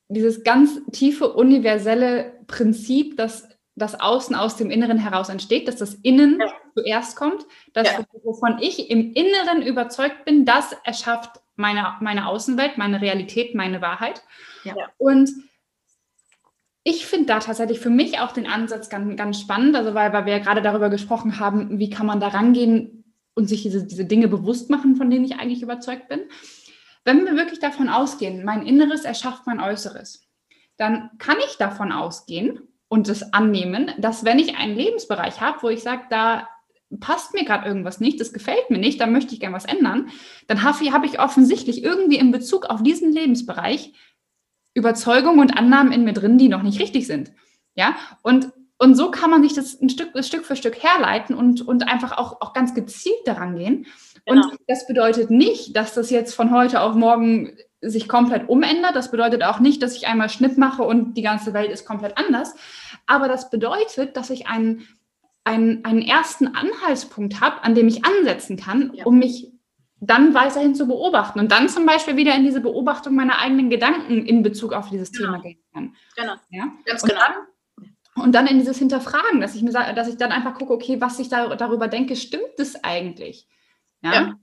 [0.08, 5.94] dieses ganz tiefe universelle Prinzip, dass das Außen aus dem Inneren heraus entsteht, dass das
[5.94, 6.52] Innen ja.
[6.74, 8.04] zuerst kommt, dass ja.
[8.24, 14.22] wovon ich im Inneren überzeugt bin, das erschafft meine, meine Außenwelt, meine Realität, meine Wahrheit.
[14.64, 14.74] Ja.
[14.96, 15.30] Und
[16.84, 20.24] ich finde da tatsächlich für mich auch den Ansatz ganz, ganz spannend, also weil, weil
[20.24, 23.04] wir ja gerade darüber gesprochen haben, wie kann man da rangehen
[23.34, 26.20] und sich diese, diese Dinge bewusst machen, von denen ich eigentlich überzeugt bin.
[27.04, 30.26] Wenn wir wirklich davon ausgehen, mein Inneres erschafft mein Äußeres,
[30.76, 35.68] dann kann ich davon ausgehen, und das annehmen, dass wenn ich einen Lebensbereich habe, wo
[35.68, 36.48] ich sage, da
[37.00, 40.10] passt mir gerade irgendwas nicht, das gefällt mir nicht, da möchte ich gerne was ändern,
[40.46, 43.92] dann habe hab ich offensichtlich irgendwie in Bezug auf diesen Lebensbereich
[44.74, 47.32] Überzeugungen und Annahmen in mir drin, die noch nicht richtig sind.
[47.74, 51.66] Ja, und, und so kann man sich das ein Stück, Stück für Stück herleiten und,
[51.66, 53.86] und einfach auch, auch ganz gezielt daran gehen.
[54.26, 54.42] Genau.
[54.42, 58.96] Und das bedeutet nicht, dass das jetzt von heute auf morgen sich komplett umändert.
[58.96, 62.16] Das bedeutet auch nicht, dass ich einmal Schnipp mache und die ganze Welt ist komplett
[62.18, 62.54] anders.
[63.06, 64.86] Aber das bedeutet, dass ich einen,
[65.44, 69.04] einen, einen ersten Anhaltspunkt habe, an dem ich ansetzen kann, ja.
[69.04, 69.52] um mich
[70.00, 74.26] dann weiterhin zu beobachten und dann zum Beispiel wieder in diese Beobachtung meiner eigenen Gedanken
[74.26, 75.32] in Bezug auf dieses genau.
[75.32, 75.96] Thema gehen kann.
[76.16, 76.34] Genau.
[76.50, 76.72] Ja?
[76.84, 77.22] Ganz und genau.
[77.22, 80.72] Dann, und dann in dieses Hinterfragen, dass ich mir sage, dass ich dann einfach gucke,
[80.72, 83.48] okay, was ich da, darüber denke, stimmt das eigentlich?
[84.02, 84.12] Ja.
[84.12, 84.34] ja.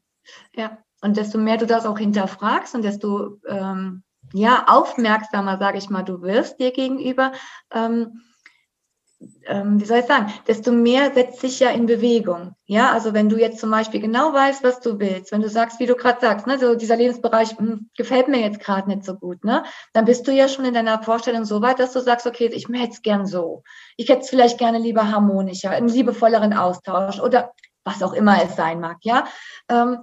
[0.56, 0.78] ja.
[1.04, 6.04] Und desto mehr du das auch hinterfragst und desto ähm, ja, aufmerksamer, sage ich mal,
[6.04, 7.34] du wirst dir gegenüber,
[7.72, 8.22] ähm,
[9.46, 12.56] ähm, wie soll ich sagen, desto mehr setzt sich ja in Bewegung.
[12.66, 15.80] Ja, also wenn du jetzt zum Beispiel genau weißt, was du willst, wenn du sagst,
[15.80, 19.04] wie du gerade sagst, ne, so dieser Lebensbereich mh, hm, gefällt mir jetzt gerade nicht
[19.04, 22.00] so gut, ne, dann bist du ja schon in deiner Vorstellung so weit, dass du
[22.00, 23.64] sagst, okay, ich hätte es gern so.
[23.98, 27.52] Ich hätte es vielleicht gerne lieber harmonischer, einen liebevolleren Austausch oder
[27.84, 29.26] was auch immer es sein mag, ja.
[29.70, 30.00] Ähm,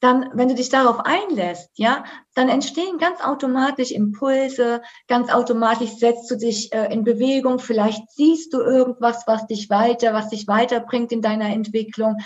[0.00, 6.30] dann, wenn du dich darauf einlässt, ja, dann entstehen ganz automatisch Impulse, ganz automatisch setzt
[6.30, 11.12] du dich äh, in Bewegung, vielleicht siehst du irgendwas, was dich weiter, was dich weiterbringt
[11.12, 12.16] in deiner Entwicklung,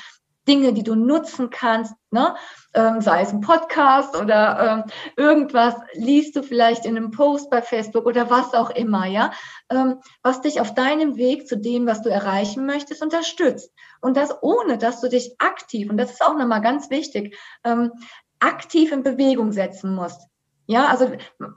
[0.47, 2.35] Dinge, die du nutzen kannst, ne?
[2.75, 7.63] ähm, sei es ein Podcast oder ähm, irgendwas, liest du vielleicht in einem Post bei
[7.63, 9.33] Facebook oder was auch immer, ja,
[9.71, 13.73] ähm, was dich auf deinem Weg zu dem, was du erreichen möchtest, unterstützt.
[14.05, 17.91] Und das ohne, dass du dich aktiv, und das ist auch nochmal ganz wichtig, ähm,
[18.39, 20.29] aktiv in Bewegung setzen musst.
[20.67, 21.11] Ja, also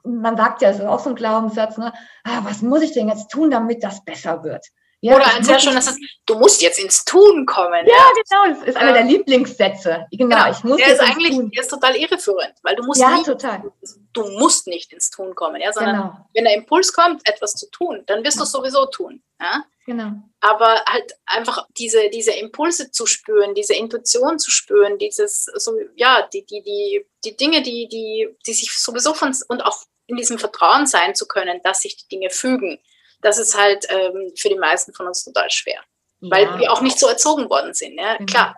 [0.06, 1.92] man sagt ja, es ist auch so ein Glaubenssatz, ne?
[2.24, 4.66] Ah, was muss ich denn jetzt tun, damit das besser wird?
[5.02, 7.86] Ja, Oder sehr schönes ist, du musst jetzt ins Tun kommen.
[7.86, 8.12] Ja, ja.
[8.16, 10.08] genau, das ist einer der Lieblingssätze.
[10.12, 10.52] Genau, genau.
[10.52, 11.52] ich muss der ist eigentlich, tun.
[11.52, 13.72] der ist total irreführend, weil du musst ja, nicht, total.
[14.14, 16.28] du musst nicht ins Tun kommen, ja, sondern genau.
[16.34, 19.22] wenn der Impuls kommt, etwas zu tun, dann wirst du es sowieso tun.
[19.40, 19.64] Ja?
[19.86, 20.14] Genau.
[20.42, 26.28] Aber halt einfach diese, diese Impulse zu spüren, diese Intuition zu spüren, dieses, so, ja,
[26.34, 29.78] die, die, die, die Dinge, die, die, die sich sowieso von und auch
[30.08, 32.80] in diesem Vertrauen sein zu können, dass sich die Dinge fügen
[33.22, 35.80] das ist halt ähm, für die meisten von uns total schwer.
[36.20, 36.32] Ja.
[36.32, 38.26] Weil wir auch nicht so erzogen worden sind, ja, genau.
[38.26, 38.56] klar.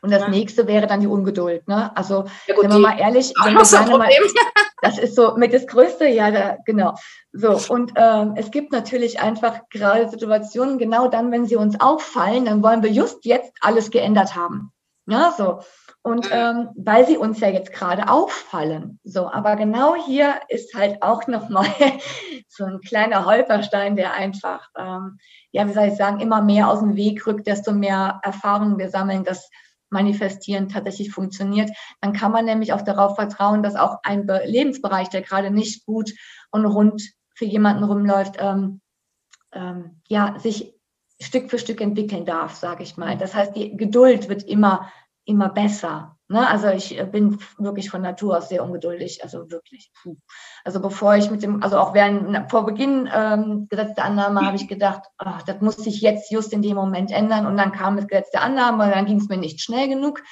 [0.00, 0.28] Und das ja.
[0.28, 1.66] nächste wäre dann die Ungeduld.
[1.66, 1.94] Ne?
[1.96, 4.10] Also, ja gut, wenn wir mal ehrlich, wenn wir gerne mal,
[4.80, 6.94] das ist so mit das Größte, ja, da, genau.
[7.32, 12.44] So, und ähm, es gibt natürlich einfach gerade Situationen, genau dann, wenn sie uns auffallen,
[12.44, 14.72] dann wollen wir just jetzt alles geändert haben.
[15.12, 15.60] Ja, so.
[16.02, 16.32] Und mhm.
[16.32, 18.98] ähm, weil sie uns ja jetzt gerade auffallen.
[19.04, 21.66] So, aber genau hier ist halt auch nochmal
[22.48, 25.18] so ein kleiner Holperstein, der einfach, ähm,
[25.52, 28.88] ja, wie soll ich sagen, immer mehr aus dem Weg rückt, desto mehr Erfahrungen wir
[28.88, 29.50] sammeln, dass
[29.90, 31.70] Manifestieren tatsächlich funktioniert.
[32.00, 36.10] Dann kann man nämlich auch darauf vertrauen, dass auch ein Lebensbereich, der gerade nicht gut
[36.50, 37.02] und rund
[37.34, 38.80] für jemanden rumläuft, ähm,
[39.52, 40.74] ähm, ja, sich
[41.22, 43.16] Stück für Stück entwickeln darf, sage ich mal.
[43.16, 44.90] Das heißt, die Geduld wird immer
[45.24, 46.16] immer besser.
[46.28, 46.48] Ne?
[46.48, 49.92] Also ich äh, bin wirklich von Natur aus sehr ungeduldig, also wirklich.
[50.64, 54.56] Also bevor ich mit dem, also auch während vor Beginn ähm, Gesetz der Annahme habe
[54.56, 57.96] ich gedacht, ach, das muss sich jetzt just in dem Moment ändern und dann kam
[57.96, 60.22] das Gesetz der Annahme, dann ging es mir nicht schnell genug.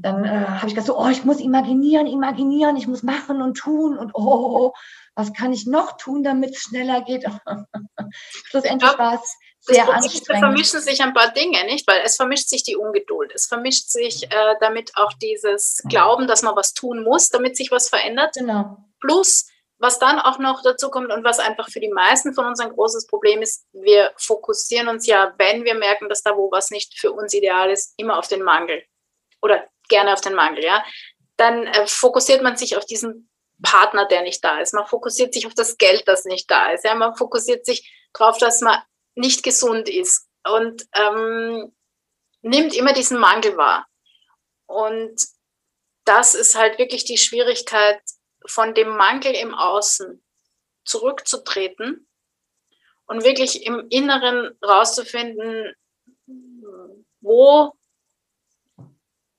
[0.00, 3.56] Dann äh, habe ich gedacht, so, oh, ich muss imaginieren, imaginieren, ich muss machen und
[3.56, 4.72] tun und oh,
[5.14, 7.24] was kann ich noch tun, damit es schneller geht?
[8.44, 10.28] Schlussendlich war es sehr anstrengend.
[10.28, 11.86] Es vermischen sich ein paar Dinge, nicht?
[11.86, 16.42] Weil es vermischt sich die Ungeduld, es vermischt sich äh, damit auch dieses Glauben, dass
[16.42, 18.34] man was tun muss, damit sich was verändert.
[18.34, 18.76] Genau.
[19.00, 19.46] Plus,
[19.78, 22.70] was dann auch noch dazu kommt und was einfach für die meisten von uns ein
[22.70, 26.98] großes Problem ist, wir fokussieren uns ja, wenn wir merken, dass da wo was nicht
[26.98, 28.82] für uns ideal ist, immer auf den Mangel
[29.42, 30.84] oder gerne auf den Mangel, ja.
[31.36, 33.28] Dann äh, fokussiert man sich auf diesen
[33.62, 34.74] Partner, der nicht da ist.
[34.74, 36.84] Man fokussiert sich auf das Geld, das nicht da ist.
[36.84, 38.80] Ja, man fokussiert sich darauf, dass man
[39.14, 41.74] nicht gesund ist und ähm,
[42.42, 43.86] nimmt immer diesen Mangel wahr.
[44.66, 45.20] Und
[46.04, 48.00] das ist halt wirklich die Schwierigkeit,
[48.46, 50.22] von dem Mangel im Außen
[50.84, 52.08] zurückzutreten
[53.06, 55.74] und wirklich im Inneren rauszufinden,
[57.20, 57.72] wo,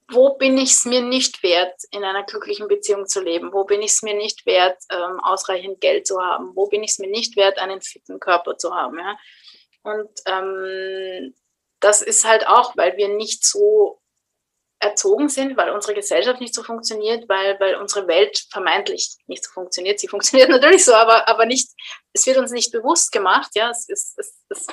[0.10, 3.52] wo bin ich es mir nicht wert, in einer glücklichen Beziehung zu leben?
[3.52, 6.56] Wo bin ich es mir nicht wert, ähm, ausreichend Geld zu haben?
[6.56, 8.98] Wo bin ich es mir nicht wert, einen fitten Körper zu haben?
[9.00, 9.18] Ja?
[9.84, 11.36] Und ähm,
[11.80, 14.00] das ist halt auch, weil wir nicht so
[14.80, 19.52] erzogen sind, weil unsere Gesellschaft nicht so funktioniert, weil, weil unsere Welt vermeintlich nicht so
[19.52, 20.00] funktioniert.
[20.00, 21.70] Sie funktioniert natürlich so, aber, aber nicht,
[22.14, 23.52] es wird uns nicht bewusst gemacht.
[23.56, 24.68] Ja, es ist, es, es,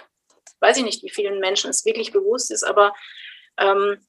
[0.61, 2.95] weiß ich nicht, wie vielen Menschen es wirklich bewusst ist, aber
[3.59, 4.07] ähm,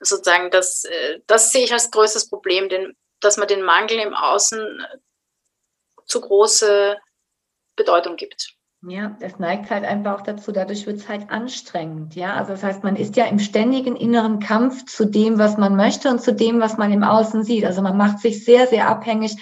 [0.00, 4.14] sozusagen, das, äh, das sehe ich als größtes Problem, denn, dass man den Mangel im
[4.14, 4.86] Außen
[6.06, 6.96] zu große
[7.76, 8.58] Bedeutung gibt.
[8.86, 12.14] Ja, es neigt halt einfach auch dazu, dadurch wird es halt anstrengend.
[12.14, 15.74] Ja, also das heißt, man ist ja im ständigen inneren Kampf zu dem, was man
[15.74, 17.64] möchte und zu dem, was man im Außen sieht.
[17.64, 19.36] Also man macht sich sehr, sehr abhängig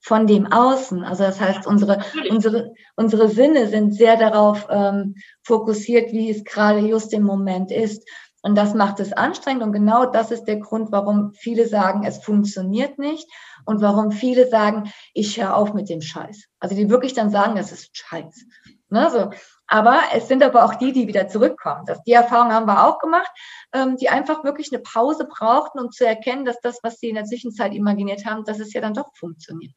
[0.00, 1.04] von dem Außen.
[1.04, 6.78] Also das heißt, unsere, unsere, unsere Sinne sind sehr darauf ähm, fokussiert, wie es gerade
[6.78, 8.08] just im Moment ist.
[8.48, 9.62] Und das macht es anstrengend.
[9.62, 13.28] Und genau das ist der Grund, warum viele sagen, es funktioniert nicht.
[13.66, 16.44] Und warum viele sagen, ich höre auf mit dem Scheiß.
[16.58, 18.46] Also die wirklich dann sagen, das ist Scheiß.
[18.88, 19.30] Ne, so.
[19.66, 21.84] Aber es sind aber auch die, die wieder zurückkommen.
[21.84, 23.30] Das, die Erfahrung haben wir auch gemacht,
[23.74, 27.16] ähm, die einfach wirklich eine Pause brauchten, um zu erkennen, dass das, was sie in
[27.16, 29.74] der Zwischenzeit imaginiert haben, dass es ja dann doch funktioniert.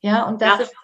[0.00, 0.64] Ja, und das ja.
[0.64, 0.74] ist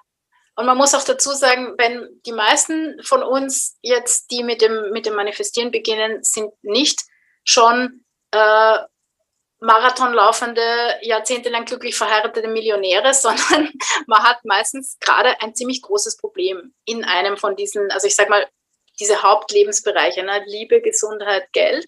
[0.56, 4.90] Und man muss auch dazu sagen, wenn die meisten von uns jetzt, die mit dem,
[4.92, 7.02] mit dem Manifestieren beginnen, sind nicht
[7.46, 8.78] schon äh,
[9.60, 13.72] Marathonlaufende, jahrzehntelang glücklich verheiratete Millionäre, sondern
[14.06, 18.28] man hat meistens gerade ein ziemlich großes Problem in einem von diesen, also ich sag
[18.28, 18.46] mal,
[18.98, 20.42] diese Hauptlebensbereiche, ne?
[20.46, 21.84] Liebe, Gesundheit, Geld.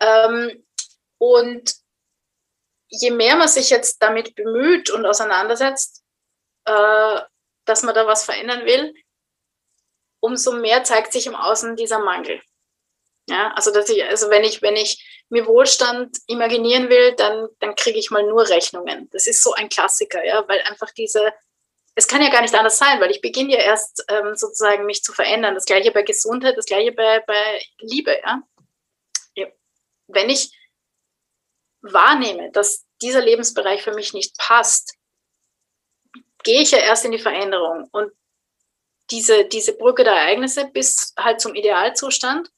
[0.00, 0.64] Ähm,
[1.18, 1.74] und
[2.88, 6.02] je mehr man sich jetzt damit bemüht und auseinandersetzt,
[6.64, 7.20] äh,
[7.64, 8.94] dass man da was verändern will,
[10.20, 12.40] umso mehr zeigt sich im Außen dieser Mangel.
[13.28, 17.74] Ja, also dass ich, also wenn ich, wenn ich mir Wohlstand imaginieren will, dann, dann
[17.74, 19.10] kriege ich mal nur Rechnungen.
[19.10, 21.32] Das ist so ein Klassiker, ja, weil einfach diese,
[21.94, 25.02] es kann ja gar nicht anders sein, weil ich beginne ja erst ähm, sozusagen mich
[25.02, 25.54] zu verändern.
[25.54, 28.42] Das gleiche bei Gesundheit, das gleiche bei, bei Liebe, ja.
[29.34, 29.46] ja.
[30.06, 30.50] Wenn ich
[31.82, 34.94] wahrnehme, dass dieser Lebensbereich für mich nicht passt,
[36.44, 37.88] gehe ich ja erst in die Veränderung.
[37.92, 38.10] Und
[39.10, 42.50] diese, diese Brücke der Ereignisse bis halt zum Idealzustand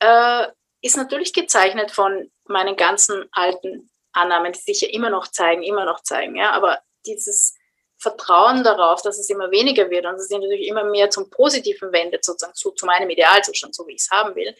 [0.00, 0.46] äh,
[0.82, 5.84] ist natürlich gezeichnet von meinen ganzen alten Annahmen, die sich ja immer noch zeigen, immer
[5.84, 6.36] noch zeigen.
[6.36, 6.50] Ja?
[6.50, 7.54] Aber dieses
[7.98, 11.30] Vertrauen darauf, dass es immer weniger wird und dass es sich natürlich immer mehr zum
[11.30, 14.54] Positiven wendet, sozusagen zu, zu meinem Idealzustand, so wie ich es haben will,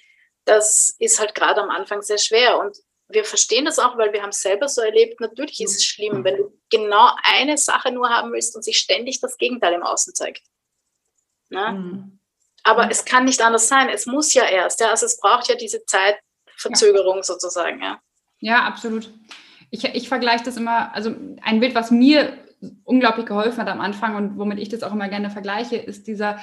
[0.45, 2.59] das ist halt gerade am Anfang sehr schwer.
[2.59, 2.79] Und
[3.09, 5.21] wir verstehen das auch, weil wir haben es selber so erlebt.
[5.21, 9.21] Natürlich ist es schlimm, wenn du genau eine Sache nur haben willst und sich ständig
[9.21, 10.43] das Gegenteil im Außen zeigt.
[11.49, 11.73] Ne?
[11.73, 12.16] Mhm.
[12.67, 12.91] Aber mhm.
[12.91, 13.89] es kann nicht anders sein.
[13.89, 14.81] Es muss ja erst.
[14.81, 14.91] Ja?
[14.91, 17.23] Also es braucht ja diese Zeitverzögerung ja.
[17.23, 17.81] sozusagen.
[17.81, 18.01] Ja,
[18.41, 19.11] ja absolut.
[19.71, 22.39] Ich, ich vergleiche das immer, also ein Bild, was mir
[22.85, 26.39] unglaublich geholfen hat am Anfang und womit ich das auch immer gerne vergleiche, ist dieser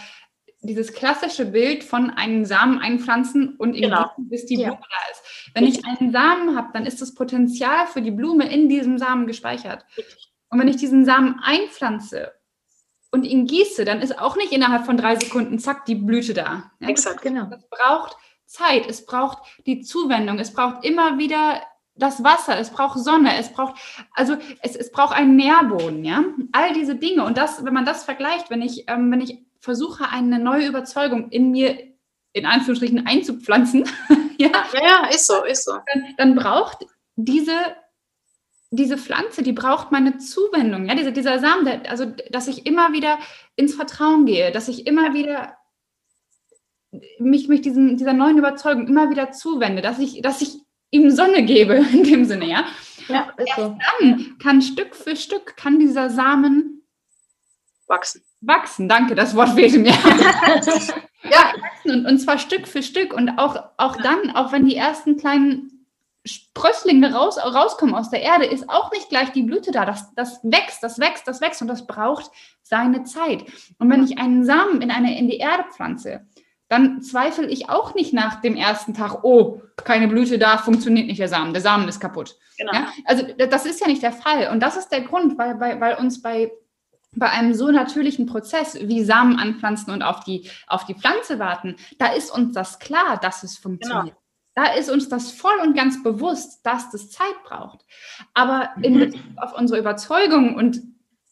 [0.65, 4.09] dieses klassische Bild von einem Samen einpflanzen und genau.
[4.17, 4.79] bis die Blume ja.
[4.79, 5.51] da ist.
[5.53, 9.27] Wenn ich einen Samen habe, dann ist das Potenzial für die Blume in diesem Samen
[9.27, 9.85] gespeichert.
[10.49, 12.31] Und wenn ich diesen Samen einpflanze
[13.13, 16.71] und ihn gieße, dann ist auch nicht innerhalb von drei Sekunden, zack, die Blüte da.
[16.79, 17.47] Ja, Exakt, das, genau.
[17.51, 19.37] Es braucht Zeit, es braucht
[19.67, 21.61] die Zuwendung, es braucht immer wieder
[21.95, 23.75] das Wasser, es braucht Sonne, es braucht,
[24.13, 26.23] also es, es braucht einen Nährboden, ja.
[26.53, 27.23] All diese Dinge.
[27.23, 31.29] Und das, wenn man das vergleicht, wenn ich, ähm, wenn ich versuche, eine neue Überzeugung
[31.29, 31.93] in mir
[32.33, 33.87] in Anführungsstrichen einzupflanzen,
[34.39, 35.73] ja, ja, ist so, ist so.
[35.73, 37.53] Dann, dann, braucht diese,
[38.75, 42.91] diese Pflanze, die braucht meine Zuwendung, ja, diese, dieser Samen, der, also dass ich immer
[42.93, 43.19] wieder
[43.55, 45.57] ins Vertrauen gehe, dass ich immer wieder
[47.19, 50.57] mich, mich diesen, dieser neuen Überzeugung immer wieder zuwende, dass ich, dass ich
[50.91, 52.65] ihm Sonne gebe, in dem Sinne, ja.
[53.09, 53.77] Ja, ist so.
[53.99, 56.83] dann kann Stück für Stück, kann dieser Samen
[57.87, 58.89] wachsen wachsen.
[58.89, 59.91] Danke, das Wort fehlte mir.
[61.23, 61.53] ja.
[61.85, 63.13] Und, und zwar Stück für Stück.
[63.13, 65.72] Und auch, auch dann, auch wenn die ersten kleinen
[66.25, 69.85] Sprösslinge raus, rauskommen aus der Erde, ist auch nicht gleich die Blüte da.
[69.85, 73.45] Das, das wächst, das wächst, das wächst und das braucht seine Zeit.
[73.77, 76.25] Und wenn ich einen Samen in, eine, in die Erde pflanze,
[76.69, 81.19] dann zweifle ich auch nicht nach dem ersten Tag, oh, keine Blüte da, funktioniert nicht
[81.19, 82.37] der Samen, der Samen ist kaputt.
[82.57, 82.73] Genau.
[82.73, 82.87] Ja?
[83.05, 84.49] Also das ist ja nicht der Fall.
[84.51, 86.51] Und das ist der Grund, weil, weil, weil uns bei
[87.15, 91.75] bei einem so natürlichen Prozess wie Samen anpflanzen und auf die, auf die Pflanze warten,
[91.99, 94.15] da ist uns das klar, dass es funktioniert.
[94.15, 94.22] Genau.
[94.55, 97.79] Da ist uns das voll und ganz bewusst, dass das Zeit braucht.
[98.33, 100.81] Aber in Bezug auf unsere Überzeugung und,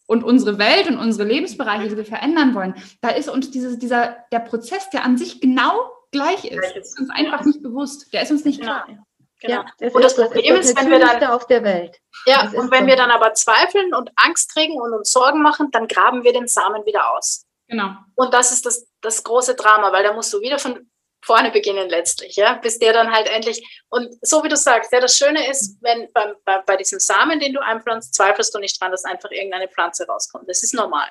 [0.08, 4.18] und unsere Welt und unsere Lebensbereiche, die wir verändern wollen, da ist uns dieses, dieser,
[4.32, 8.12] der Prozess, der an sich genau gleich ist, ist uns einfach nicht bewusst.
[8.12, 8.84] Der ist uns nicht genau.
[8.84, 9.06] klar.
[9.42, 9.64] Genau.
[9.80, 12.00] Ja, und das Problem ist, wenn wir dann auf der Welt.
[12.28, 12.88] Ja, und wenn so.
[12.88, 16.48] wir dann aber zweifeln und Angst kriegen und uns Sorgen machen, dann graben wir den
[16.48, 17.46] Samen wieder aus.
[17.68, 17.96] Genau.
[18.16, 20.92] Und das ist das, das große Drama, weil da musst du wieder von
[21.24, 25.00] vorne beginnen letztlich, ja, bis der dann halt endlich und so wie du sagst, ja,
[25.00, 28.82] das Schöne ist, wenn bei, bei, bei diesem Samen, den du einpflanzt, zweifelst du nicht
[28.82, 30.50] dran, dass einfach irgendeine Pflanze rauskommt.
[30.50, 31.10] Das ist normal.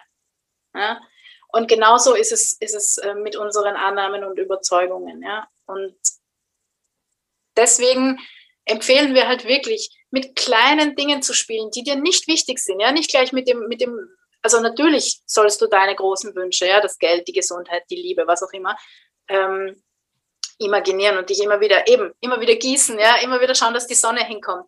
[0.75, 1.01] Ja?
[1.53, 5.49] Und genauso ist es, ist es äh, mit unseren Annahmen und Überzeugungen, ja.
[5.67, 5.97] Und
[7.57, 8.19] deswegen
[8.65, 12.81] empfehlen wir halt wirklich, mit kleinen Dingen zu spielen, die dir nicht wichtig sind.
[12.81, 13.97] Ja, nicht gleich mit dem, mit dem,
[14.43, 18.43] also natürlich sollst du deine großen Wünsche, ja, das Geld, die Gesundheit, die Liebe, was
[18.43, 18.77] auch immer,
[19.29, 19.81] ähm,
[20.61, 23.95] imaginieren und dich immer wieder eben, immer wieder gießen, ja, immer wieder schauen, dass die
[23.95, 24.67] Sonne hinkommt.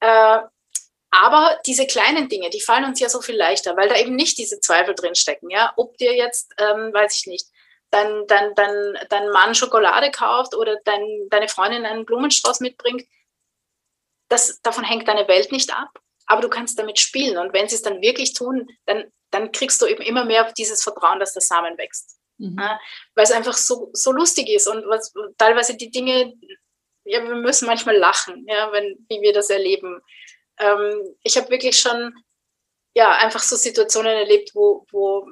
[0.00, 0.38] Äh,
[1.10, 4.36] aber diese kleinen Dinge, die fallen uns ja so viel leichter, weil da eben nicht
[4.36, 7.46] diese Zweifel drinstecken, ja, ob dir jetzt, ähm, weiß ich nicht,
[7.90, 13.04] dein, dein, dein, dein Mann Schokolade kauft oder dein, deine Freundin einen Blumenstrauß mitbringt,
[14.28, 15.90] das, davon hängt deine Welt nicht ab,
[16.26, 17.38] aber du kannst damit spielen.
[17.38, 20.82] Und wenn sie es dann wirklich tun, dann, dann kriegst du eben immer mehr dieses
[20.82, 22.18] Vertrauen, dass der Samen wächst.
[22.38, 22.58] Mhm.
[22.58, 26.34] Weil es einfach so, so lustig ist und was, teilweise die Dinge,
[27.04, 30.00] ja, wir müssen manchmal lachen, ja, wenn, wie wir das erleben.
[30.58, 32.14] Ähm, ich habe wirklich schon
[32.96, 35.26] ja, einfach so Situationen erlebt, wo, wo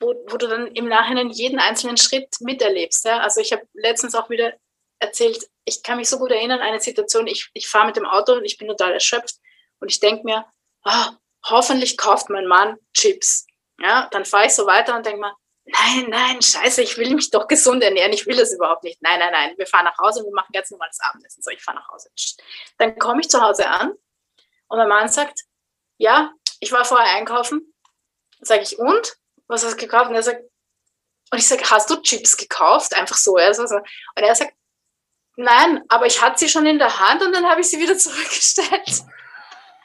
[0.00, 3.04] wo, wo du dann im Nachhinein jeden einzelnen Schritt miterlebst.
[3.04, 3.20] Ja?
[3.20, 4.54] Also ich habe letztens auch wieder
[4.98, 8.34] erzählt, ich kann mich so gut erinnern, eine Situation, ich, ich fahre mit dem Auto
[8.34, 9.36] und ich bin total erschöpft
[9.80, 10.46] und ich denke mir,
[10.84, 11.06] oh,
[11.48, 13.46] hoffentlich kauft mein Mann Chips.
[13.80, 15.34] Ja, dann fahre ich so weiter und denke mir,
[15.66, 19.02] nein, nein, scheiße, ich will mich doch gesund ernähren, ich will das überhaupt nicht.
[19.02, 21.42] Nein, nein, nein, wir fahren nach Hause und wir machen ganz normales Abendessen.
[21.42, 22.10] So, ich fahre nach Hause.
[22.78, 23.92] Dann komme ich zu Hause an
[24.68, 25.40] und mein Mann sagt,
[25.98, 27.74] ja, ich war vorher einkaufen.
[28.40, 29.16] Sage ich, und?
[29.48, 30.08] Was hast du gekauft?
[30.08, 30.42] Und er sagt,
[31.32, 32.96] und ich sage, hast du Chips gekauft?
[32.96, 33.36] Einfach so.
[33.36, 33.82] Also, und
[34.16, 34.54] er sagt,
[35.36, 37.96] nein, aber ich hatte sie schon in der Hand und dann habe ich sie wieder
[37.98, 39.02] zurückgestellt.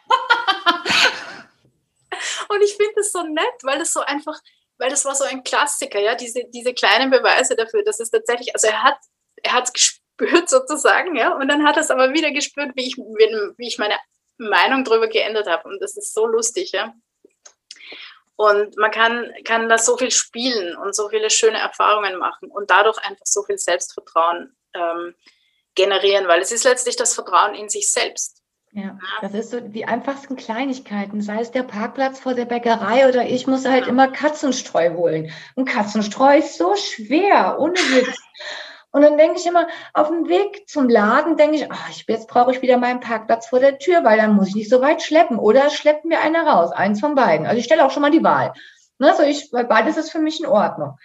[2.49, 4.39] und ich finde das so nett, weil das so einfach,
[4.81, 8.53] weil das war so ein Klassiker, ja, diese, diese kleinen Beweise dafür, dass es tatsächlich,
[8.55, 8.97] also er hat,
[9.43, 9.73] er hat es
[10.17, 13.77] gespürt sozusagen, ja, und dann hat er es aber wieder gespürt, wie ich, wie ich
[13.77, 13.95] meine
[14.39, 15.69] Meinung darüber geändert habe.
[15.69, 16.93] Und das ist so lustig, ja.
[18.35, 22.71] Und man kann, kann da so viel spielen und so viele schöne Erfahrungen machen und
[22.71, 25.13] dadurch einfach so viel Selbstvertrauen ähm,
[25.75, 28.40] generieren, weil es ist letztlich das Vertrauen in sich selbst.
[28.73, 33.25] Ja, das ist so die einfachsten Kleinigkeiten, sei es der Parkplatz vor der Bäckerei oder
[33.25, 35.31] ich muss halt immer Katzenstreu holen.
[35.55, 38.17] Und Katzenstreu ist so schwer, ohne Witz.
[38.93, 42.51] Und dann denke ich immer, auf dem Weg zum Laden denke ich, ach, jetzt brauche
[42.51, 45.39] ich wieder meinen Parkplatz vor der Tür, weil dann muss ich nicht so weit schleppen.
[45.39, 47.45] Oder schleppt mir einer raus, eins von beiden.
[47.45, 48.53] Also ich stelle auch schon mal die Wahl.
[48.99, 50.97] Ne, so ich, weil beides ist für mich in Ordnung.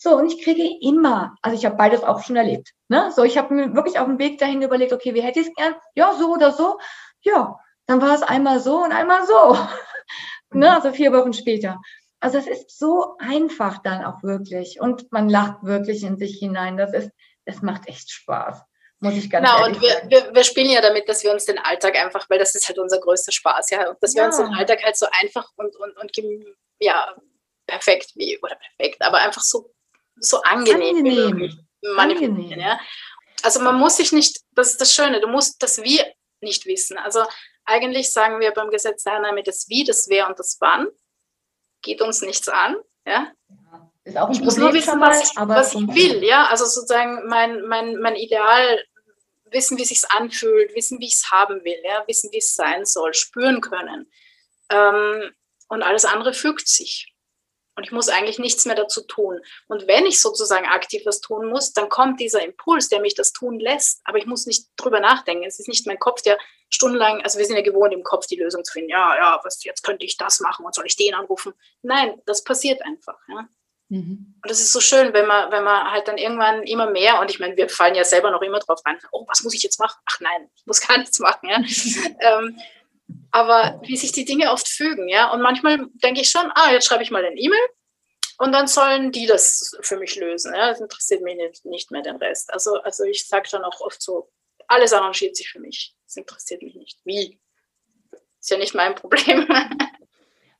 [0.00, 2.72] So, und ich kriege immer, also ich habe beides auch schon erlebt.
[2.88, 3.10] Ne?
[3.14, 5.54] So, ich habe mir wirklich auf dem Weg dahin überlegt, okay, wie hätte ich es
[5.54, 5.74] gern?
[5.96, 6.78] Ja, so oder so.
[7.22, 9.58] Ja, dann war es einmal so und einmal so.
[10.52, 10.74] ne?
[10.74, 11.80] Also vier Wochen später.
[12.20, 14.80] Also es ist so einfach dann auch wirklich.
[14.80, 16.76] Und man lacht wirklich in sich hinein.
[16.76, 17.10] Das ist,
[17.44, 18.62] es macht echt Spaß.
[19.00, 21.58] Muss ich ganz genau, und wir, wir, wir, spielen ja damit, dass wir uns den
[21.58, 24.22] Alltag einfach, weil das ist halt unser größter Spaß, ja, und dass ja.
[24.22, 26.10] wir uns den Alltag halt so einfach und, und, und
[26.80, 27.14] ja,
[27.64, 29.70] perfekt wie, oder perfekt, aber einfach so,
[30.16, 31.66] so angenehm, angenehm.
[31.94, 32.80] manipulieren, ja.
[33.44, 36.02] Also man muss sich nicht, das ist das Schöne, du musst das Wie
[36.42, 36.98] nicht wissen.
[36.98, 37.24] Also
[37.64, 40.88] eigentlich sagen wir beim Gesetz der Annahme, das Wie, das Wer und das Wann
[41.82, 42.76] geht uns nichts an,
[43.06, 43.32] ja.
[44.04, 46.46] Ist auch ein ich Problem muss nur wissen, was, ich, was ich will, ja.
[46.46, 48.82] Also sozusagen mein, mein, mein Ideal,
[49.50, 52.54] wissen, wie es sich anfühlt, wissen, wie ich es haben will, ja, wissen, wie es
[52.54, 54.10] sein soll, spüren können.
[54.70, 55.34] Ähm,
[55.68, 57.14] und alles andere fügt sich.
[57.78, 59.38] Und ich muss eigentlich nichts mehr dazu tun.
[59.68, 63.32] Und wenn ich sozusagen aktiv was tun muss, dann kommt dieser Impuls, der mich das
[63.32, 64.00] tun lässt.
[64.02, 65.44] Aber ich muss nicht drüber nachdenken.
[65.44, 66.38] Es ist nicht mein Kopf, der
[66.70, 68.90] stundenlang, also wir sind ja gewohnt, im Kopf die Lösung zu finden.
[68.90, 71.52] Ja, ja, was, jetzt könnte ich das machen und soll ich den anrufen?
[71.82, 73.16] Nein, das passiert einfach.
[73.28, 73.48] Ja.
[73.90, 74.34] Mhm.
[74.42, 77.30] Und das ist so schön, wenn man, wenn man halt dann irgendwann immer mehr, und
[77.30, 79.78] ich meine, wir fallen ja selber noch immer drauf rein, oh, was muss ich jetzt
[79.78, 80.00] machen?
[80.04, 81.58] Ach nein, ich muss gar nichts machen, ja.
[82.38, 82.58] ähm,
[83.30, 85.30] aber wie sich die Dinge oft fügen, ja.
[85.32, 87.68] Und manchmal denke ich schon, ah, jetzt schreibe ich mal ein E-Mail
[88.38, 90.54] und dann sollen die das für mich lösen.
[90.54, 90.68] Ja.
[90.68, 92.52] Das interessiert mich nicht, nicht mehr den Rest.
[92.52, 94.30] Also, also ich sage dann auch oft so,
[94.68, 95.94] alles arrangiert sich für mich.
[96.04, 96.98] Das interessiert mich nicht.
[97.04, 97.40] Wie?
[98.40, 99.46] Ist ja nicht mein Problem.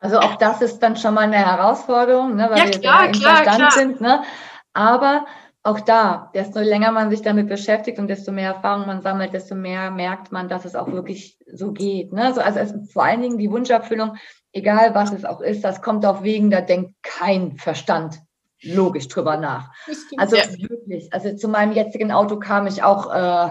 [0.01, 3.13] Also auch das ist dann schon mal eine Herausforderung, ne, weil ja, wir klar, im
[3.13, 3.71] klar, Verstand klar.
[3.73, 4.01] sind.
[4.01, 4.25] Ne?
[4.73, 5.27] Aber
[5.63, 9.55] auch da, desto länger man sich damit beschäftigt und desto mehr Erfahrung man sammelt, desto
[9.55, 12.13] mehr merkt man, dass es auch wirklich so geht.
[12.13, 12.33] Ne?
[12.33, 14.17] So, also es, vor allen Dingen die Wunscherfüllung,
[14.53, 18.21] egal was es auch ist, das kommt auf Wegen, da denkt kein Verstand
[18.63, 19.71] logisch drüber nach.
[20.17, 20.45] Also ja.
[20.69, 23.51] wirklich, also zu meinem jetzigen Auto kam ich auch äh,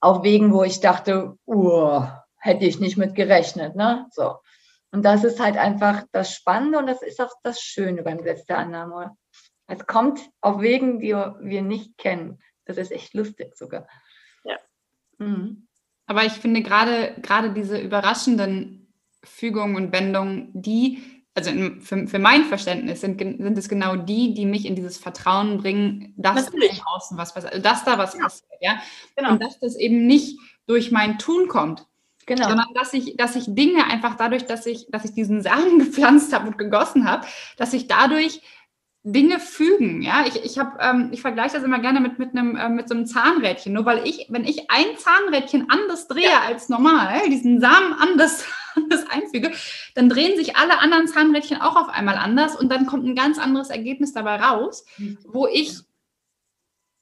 [0.00, 2.02] auf Wegen, wo ich dachte, uh,
[2.36, 3.74] hätte ich nicht mit gerechnet.
[3.74, 4.06] Ne?
[4.10, 4.36] So.
[4.92, 8.44] Und das ist halt einfach das Spannende und das ist auch das Schöne beim Gesetz
[8.44, 9.16] der Annahme.
[9.66, 12.38] Es kommt auf Wegen, die wir nicht kennen.
[12.64, 13.86] Das ist echt lustig sogar.
[14.44, 14.56] Ja.
[15.18, 15.66] Mhm.
[16.06, 18.92] Aber ich finde gerade, gerade diese überraschenden
[19.22, 21.02] Fügungen und Wendungen, die,
[21.34, 24.98] also in, für, für mein Verständnis sind, sind es genau die, die mich in dieses
[24.98, 28.20] Vertrauen bringen, dass im Außen was passiert, also dass da was ja.
[28.20, 28.82] passiert, ja.
[29.16, 29.32] Genau.
[29.32, 31.86] Und dass das eben nicht durch mein Tun kommt,
[32.26, 32.48] Genau.
[32.48, 36.32] Sondern dass ich, dass ich Dinge einfach dadurch, dass ich, dass ich diesen Samen gepflanzt
[36.32, 38.40] habe und gegossen habe, dass ich dadurch
[39.06, 40.00] Dinge fügen.
[40.00, 42.88] Ja, ich, ich, hab, ähm, ich vergleiche das immer gerne mit, mit, einem, äh, mit
[42.88, 43.74] so einem Zahnrädchen.
[43.74, 46.40] Nur weil ich, wenn ich ein Zahnrädchen anders drehe ja.
[46.46, 49.52] als normal, diesen Samen anders, anders einfüge,
[49.94, 53.38] dann drehen sich alle anderen Zahnrädchen auch auf einmal anders und dann kommt ein ganz
[53.38, 54.86] anderes Ergebnis dabei raus,
[55.26, 55.80] wo ich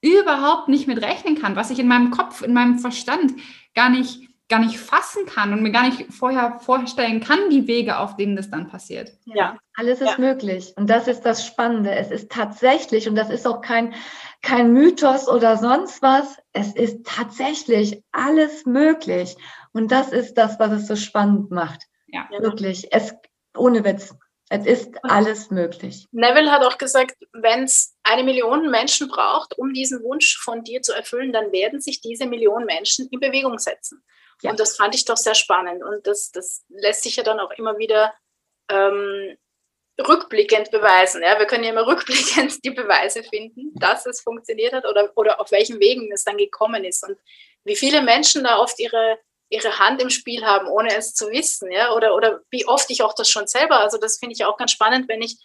[0.00, 3.34] überhaupt nicht mit rechnen kann, was ich in meinem Kopf, in meinem Verstand
[3.76, 7.98] gar nicht gar nicht fassen kann und mir gar nicht vorher vorstellen kann, die Wege,
[7.98, 9.11] auf denen das dann passiert.
[9.24, 10.18] Ja, alles ist ja.
[10.18, 10.74] möglich.
[10.76, 11.94] Und das ist das Spannende.
[11.94, 13.94] Es ist tatsächlich, und das ist auch kein,
[14.42, 19.36] kein Mythos oder sonst was, es ist tatsächlich alles möglich.
[19.72, 21.84] Und das ist das, was es so spannend macht.
[22.09, 22.28] Ja.
[22.38, 22.92] Wirklich.
[22.92, 23.14] Es,
[23.57, 24.14] ohne Witz.
[24.50, 26.07] Es ist alles möglich.
[26.12, 30.82] Neville hat auch gesagt, wenn es eine Million Menschen braucht, um diesen Wunsch von dir
[30.82, 34.05] zu erfüllen, dann werden sich diese Million Menschen in Bewegung setzen.
[34.43, 34.51] Ja.
[34.51, 35.82] Und das fand ich doch sehr spannend.
[35.82, 38.14] Und das, das lässt sich ja dann auch immer wieder
[38.68, 39.36] ähm,
[40.01, 41.22] rückblickend beweisen.
[41.22, 41.38] Ja?
[41.38, 45.51] Wir können ja immer rückblickend die Beweise finden, dass es funktioniert hat oder, oder auf
[45.51, 47.07] welchen Wegen es dann gekommen ist.
[47.07, 47.18] Und
[47.64, 49.18] wie viele Menschen da oft ihre
[49.53, 53.03] ihre Hand im Spiel haben, ohne es zu wissen, ja, oder, oder wie oft ich
[53.03, 55.36] auch das schon selber, also das finde ich auch ganz spannend, wenn ich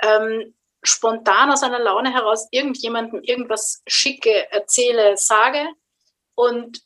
[0.00, 0.54] ähm,
[0.84, 5.66] spontan aus einer Laune heraus irgendjemandem irgendwas schicke, erzähle, sage
[6.36, 6.85] und,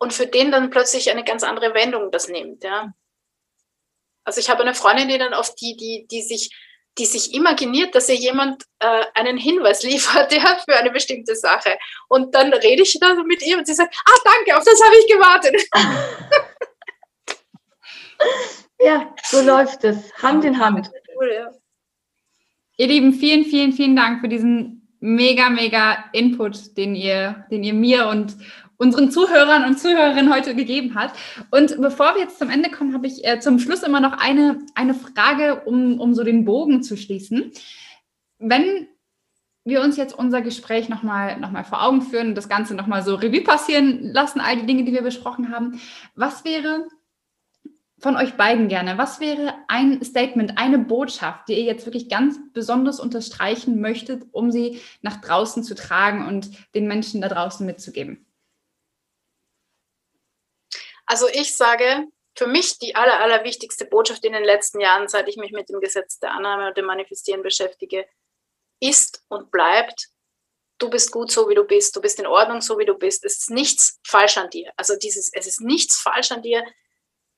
[0.00, 2.92] und für den dann plötzlich eine ganz andere Wendung das nimmt, ja.
[4.24, 6.50] Also ich habe eine Freundin, die dann oft die, die, die sich
[6.98, 11.78] die sich imaginiert, dass ihr jemand äh, einen Hinweis liefert ja, für eine bestimmte Sache.
[12.08, 14.94] Und dann rede ich da mit ihr und sie sagt, ah, danke, auf das habe
[14.96, 15.68] ich gewartet.
[18.80, 20.90] ja, so läuft es, Hand in Hand.
[21.16, 21.50] Cool, ja.
[22.76, 27.74] Ihr Lieben, vielen, vielen, vielen Dank für diesen mega, mega Input, den ihr, den ihr
[27.74, 28.36] mir und
[28.80, 31.12] unseren Zuhörern und Zuhörerinnen heute gegeben hat.
[31.50, 34.58] Und bevor wir jetzt zum Ende kommen, habe ich äh, zum Schluss immer noch eine,
[34.74, 37.52] eine Frage, um, um so den Bogen zu schließen.
[38.38, 38.88] Wenn
[39.64, 43.02] wir uns jetzt unser Gespräch nochmal noch mal vor Augen führen und das Ganze nochmal
[43.02, 45.78] so Revue passieren lassen, all die Dinge, die wir besprochen haben,
[46.14, 46.88] was wäre
[47.98, 52.40] von euch beiden gerne, was wäre ein Statement, eine Botschaft, die ihr jetzt wirklich ganz
[52.54, 58.24] besonders unterstreichen möchtet, um sie nach draußen zu tragen und den Menschen da draußen mitzugeben?
[61.10, 62.06] Also ich sage,
[62.36, 65.68] für mich die aller, aller wichtigste Botschaft in den letzten Jahren, seit ich mich mit
[65.68, 68.06] dem Gesetz der Annahme und dem Manifestieren beschäftige,
[68.78, 70.06] ist und bleibt,
[70.78, 73.24] du bist gut so, wie du bist, du bist in Ordnung so, wie du bist.
[73.24, 74.72] Es ist nichts falsch an dir.
[74.76, 76.64] Also dieses, es ist nichts falsch an dir,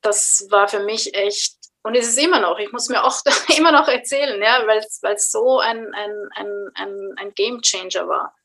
[0.03, 3.23] das war für mich echt, und es ist immer noch, ich muss mir auch
[3.57, 8.37] immer noch erzählen, ja, weil es so ein, ein, ein, ein, ein Game Changer war.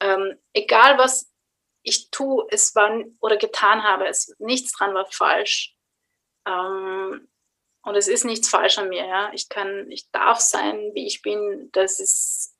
[0.00, 1.27] Ähm, egal was
[1.88, 5.74] ich tue, es war oder getan habe, es nichts dran war falsch.
[6.46, 7.28] Ähm,
[7.82, 9.30] und es ist nichts falsch an mir, ja.
[9.32, 11.70] Ich kann, ich darf sein, wie ich bin.
[11.72, 12.54] Das ist,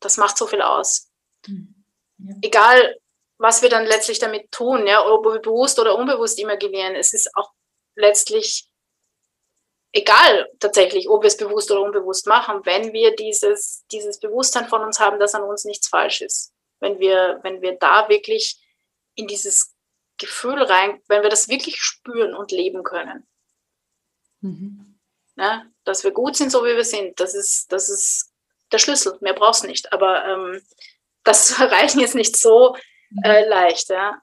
[0.00, 1.10] das macht so viel aus.
[1.46, 1.84] Mhm.
[2.18, 2.34] Ja.
[2.42, 2.98] Egal,
[3.38, 7.30] was wir dann letztlich damit tun, ja, ob wir bewusst oder unbewusst imaginieren, es ist
[7.36, 7.50] auch
[7.96, 8.68] letztlich
[9.92, 14.82] egal tatsächlich, ob wir es bewusst oder unbewusst machen, wenn wir dieses, dieses Bewusstsein von
[14.82, 16.52] uns haben, dass an uns nichts falsch ist.
[16.80, 18.61] Wenn wir, wenn wir da wirklich
[19.14, 19.74] in dieses
[20.18, 23.26] Gefühl rein, wenn wir das wirklich spüren und leben können.
[24.40, 24.98] Mhm.
[25.36, 28.32] Ja, dass wir gut sind, so wie wir sind, das ist, das ist
[28.70, 29.16] der Schlüssel.
[29.20, 29.92] Mehr brauchst du nicht.
[29.92, 30.60] Aber ähm,
[31.24, 32.76] das zu erreichen ist nicht so
[33.22, 33.88] äh, leicht.
[33.88, 34.20] Ja.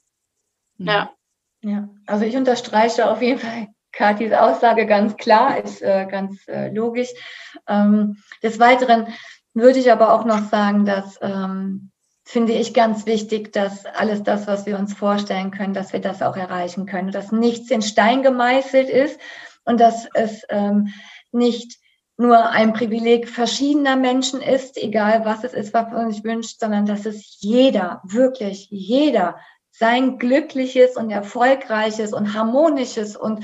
[0.78, 0.88] Mhm.
[0.88, 1.16] ja.
[1.62, 6.70] Ja, also ich unterstreiche auf jeden Fall Kathis Aussage ganz klar, ist äh, ganz äh,
[6.70, 7.10] logisch.
[7.68, 9.14] Ähm, des Weiteren
[9.54, 11.92] würde ich aber auch noch sagen, dass ähm,
[12.30, 16.22] finde ich ganz wichtig, dass alles das, was wir uns vorstellen können, dass wir das
[16.22, 19.20] auch erreichen können, dass nichts in Stein gemeißelt ist
[19.66, 20.90] und dass es ähm,
[21.32, 21.80] nicht
[22.18, 26.86] nur ein Privileg verschiedener Menschen ist, egal was es ist, was man sich wünscht, sondern
[26.86, 29.38] dass es jeder, wirklich jeder,
[29.72, 33.44] sein glückliches und erfolgreiches und harmonisches und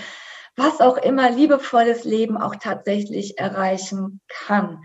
[0.56, 4.84] was auch immer liebevolles Leben auch tatsächlich erreichen kann.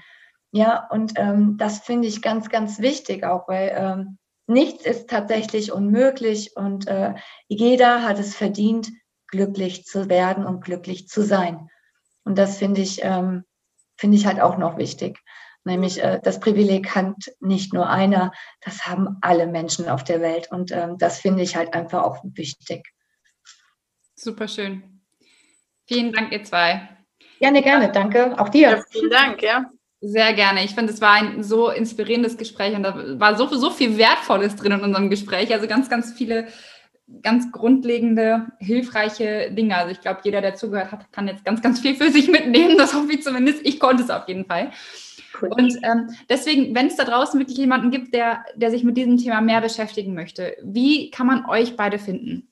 [0.53, 5.73] Ja, und ähm, das finde ich ganz, ganz wichtig auch, weil ähm, nichts ist tatsächlich
[5.73, 7.15] unmöglich und äh,
[7.49, 8.91] jeder hat es verdient,
[9.29, 11.69] glücklich zu werden und glücklich zu sein.
[12.25, 13.45] Und das finde ich, ähm,
[13.97, 15.21] finde ich halt auch noch wichtig.
[15.65, 20.51] Nämlich äh, das Privileg hat nicht nur einer, das haben alle Menschen auf der Welt.
[20.51, 22.89] Und ähm, das finde ich halt einfach auch wichtig.
[24.15, 25.03] Super schön.
[25.87, 26.89] Vielen Dank, ihr zwei.
[27.39, 27.93] Gerne, gerne.
[27.93, 28.39] Danke.
[28.39, 28.71] Auch dir.
[28.71, 29.71] Ja, vielen Dank, ja.
[30.03, 30.65] Sehr gerne.
[30.65, 34.57] Ich finde, es war ein so inspirierendes Gespräch und da war so, so viel Wertvolles
[34.57, 35.53] drin in unserem Gespräch.
[35.53, 36.49] Also ganz, ganz viele
[37.23, 39.77] ganz grundlegende, hilfreiche Dinge.
[39.77, 42.79] Also ich glaube, jeder, der zugehört hat, kann jetzt ganz, ganz viel für sich mitnehmen.
[42.79, 43.61] Das hoffe ich zumindest.
[43.65, 44.71] Ich konnte es auf jeden Fall.
[45.41, 45.51] Cool.
[45.53, 49.17] Und ähm, deswegen, wenn es da draußen wirklich jemanden gibt, der, der sich mit diesem
[49.17, 52.49] Thema mehr beschäftigen möchte, wie kann man euch beide finden?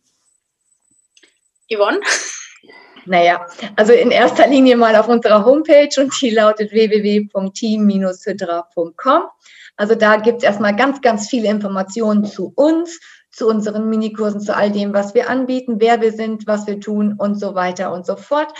[1.72, 2.00] Yvonne?
[3.08, 3.46] Naja,
[3.76, 9.22] also in erster Linie mal auf unserer Homepage und die lautet www.team-hydra.com.
[9.76, 13.00] Also da gibt es erstmal ganz, ganz viele Informationen zu uns,
[13.30, 17.14] zu unseren Minikursen, zu all dem, was wir anbieten, wer wir sind, was wir tun
[17.16, 18.52] und so weiter und so fort.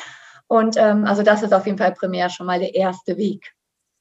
[0.46, 3.52] Und ähm, also das ist auf jeden Fall primär schon mal der erste Weg.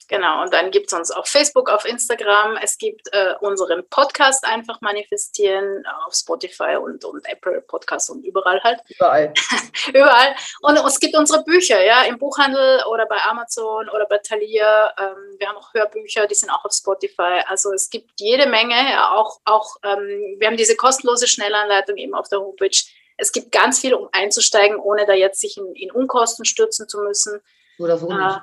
[0.10, 2.58] Genau, und dann gibt es uns auf Facebook, auf Instagram.
[2.62, 8.64] Es gibt äh, unseren Podcast einfach manifestieren auf Spotify und, und Apple Podcast und überall
[8.64, 8.80] halt.
[8.88, 9.34] Überall.
[9.90, 10.36] überall.
[10.62, 14.94] Und es gibt unsere Bücher, ja, im Buchhandel oder bei Amazon oder bei Thalia.
[14.98, 17.44] Ähm, wir haben auch Hörbücher, die sind auch auf Spotify.
[17.48, 22.16] Also es gibt jede Menge, ja, auch, auch ähm, wir haben diese kostenlose Schnellanleitung eben
[22.16, 22.78] auf der Homepage.
[23.18, 27.00] Es gibt ganz viel, um einzusteigen, ohne da jetzt sich in, in Unkosten stürzen zu
[27.00, 27.42] müssen.
[27.80, 28.20] Oder so nicht.
[28.20, 28.40] Äh,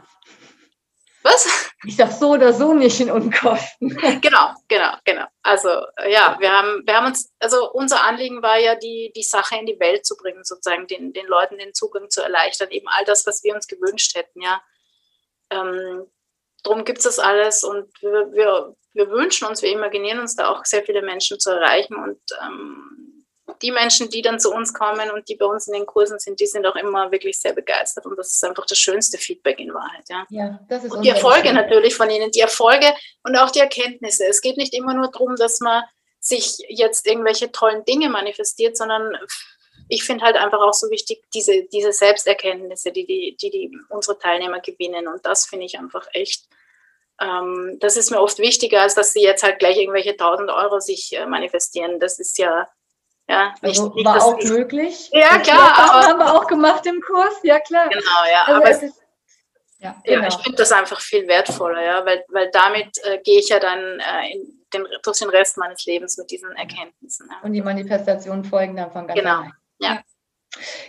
[1.25, 1.47] was?
[1.87, 3.91] Ich sag so oder so nicht in Unkosten.
[4.23, 5.27] Genau, genau, genau.
[5.43, 5.69] Also
[6.09, 9.67] ja, wir haben, wir haben uns, also unser Anliegen war ja, die, die Sache in
[9.67, 13.27] die Welt zu bringen, sozusagen den, den Leuten den Zugang zu erleichtern, eben all das,
[13.27, 14.63] was wir uns gewünscht hätten, ja.
[15.51, 16.07] Ähm,
[16.63, 20.49] drum gibt es das alles und wir, wir, wir wünschen uns, wir imaginieren uns da
[20.49, 23.04] auch sehr viele Menschen zu erreichen und ähm,
[23.63, 26.41] die Menschen, die dann zu uns kommen und die bei uns in den Kursen sind,
[26.41, 29.73] die sind auch immer wirklich sehr begeistert und das ist einfach das schönste Feedback in
[29.73, 30.05] Wahrheit.
[30.09, 32.93] Ja, ja das ist und die Erfolge natürlich von ihnen, die Erfolge
[33.23, 34.27] und auch die Erkenntnisse.
[34.27, 35.85] Es geht nicht immer nur darum, dass man
[36.21, 39.17] sich jetzt irgendwelche tollen Dinge manifestiert, sondern
[39.89, 44.19] ich finde halt einfach auch so wichtig, diese, diese Selbsterkenntnisse, die, die, die, die unsere
[44.19, 45.09] Teilnehmer gewinnen.
[45.09, 46.49] Und das finde ich einfach echt,
[47.21, 50.81] ähm, das ist mir oft wichtiger, als dass sie jetzt halt gleich irgendwelche tausend Euro
[50.81, 52.01] sich äh, manifestieren.
[52.01, 52.69] Das ist ja,
[53.29, 55.11] ja, also nicht, war auch ich, möglich.
[55.13, 55.79] Ja, klar.
[55.79, 57.89] Aber, haben wir auch gemacht im Kurs, ja klar.
[57.89, 58.43] Genau, ja.
[58.47, 59.03] Also aber es ist,
[59.79, 60.23] ja, genau.
[60.23, 63.59] ja, ich finde das einfach viel wertvoller, ja, weil, weil damit äh, gehe ich ja
[63.61, 67.29] dann äh, in den, durch den Rest meines Lebens mit diesen Erkenntnissen.
[67.31, 67.37] Ja.
[67.43, 69.53] Und die Manifestationen folgen dann von ganz Genau, allein.
[69.81, 70.01] ja.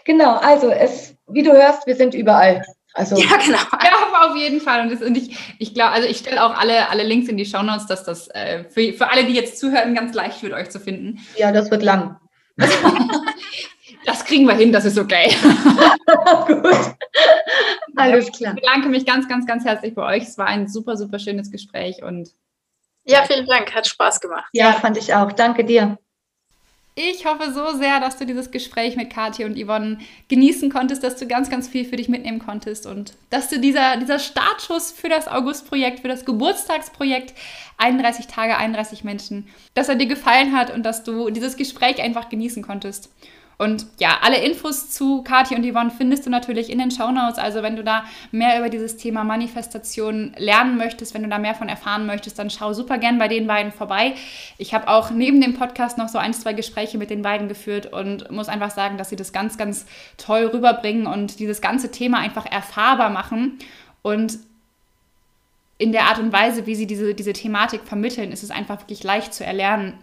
[0.04, 2.64] Genau, also es, wie du hörst, wir sind überall.
[2.94, 3.58] Also, ja, genau.
[3.84, 4.82] Ja, auf jeden Fall.
[4.82, 7.46] Und, das, und ich, ich glaube, also ich stelle auch alle, alle Links in die
[7.46, 10.70] Show Notes, dass das äh, für, für alle, die jetzt zuhören, ganz leicht wird, euch
[10.70, 11.20] zu finden.
[11.36, 12.18] Ja, das wird lang.
[14.06, 15.30] Das kriegen wir hin, das ist okay.
[16.48, 16.96] Gut.
[17.96, 18.54] Alles klar.
[18.56, 20.24] Ich bedanke mich ganz, ganz, ganz herzlich bei euch.
[20.24, 22.30] Es war ein super, super schönes Gespräch und
[23.04, 23.74] ja, vielen Dank.
[23.74, 24.50] Hat Spaß gemacht.
[24.52, 25.32] Ja, fand ich auch.
[25.32, 25.98] Danke dir.
[26.98, 29.98] Ich hoffe so sehr, dass du dieses Gespräch mit Kathi und Yvonne
[30.30, 33.98] genießen konntest, dass du ganz, ganz viel für dich mitnehmen konntest und dass du dieser,
[33.98, 37.34] dieser Startschuss für das August-Projekt, für das Geburtstagsprojekt
[37.78, 42.30] 31 Tage, 31 Menschen, dass er dir gefallen hat und dass du dieses Gespräch einfach
[42.30, 43.10] genießen konntest.
[43.58, 47.38] Und ja, alle Infos zu Kathi und Yvonne findest du natürlich in den Show Notes.
[47.38, 51.56] Also wenn du da mehr über dieses Thema Manifestation lernen möchtest, wenn du da mehr
[51.56, 54.16] von erfahren möchtest, dann schau super gern bei den beiden vorbei.
[54.58, 57.92] Ich habe auch neben dem Podcast noch so ein, zwei Gespräche mit den beiden geführt
[57.92, 59.86] und muss einfach sagen, dass sie das ganz, ganz
[60.18, 63.58] toll rüberbringen und dieses ganze Thema einfach erfahrbar machen.
[64.02, 64.38] Und
[65.78, 69.04] in der Art und Weise, wie sie diese, diese Thematik vermitteln, ist es einfach wirklich
[69.04, 69.98] leicht zu erlernen,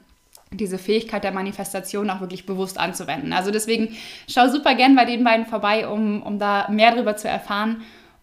[0.52, 3.32] diese Fähigkeit der Manifestation auch wirklich bewusst anzuwenden.
[3.32, 3.96] Also deswegen
[4.28, 7.82] schau super gern bei den beiden vorbei, um, um da mehr darüber zu erfahren.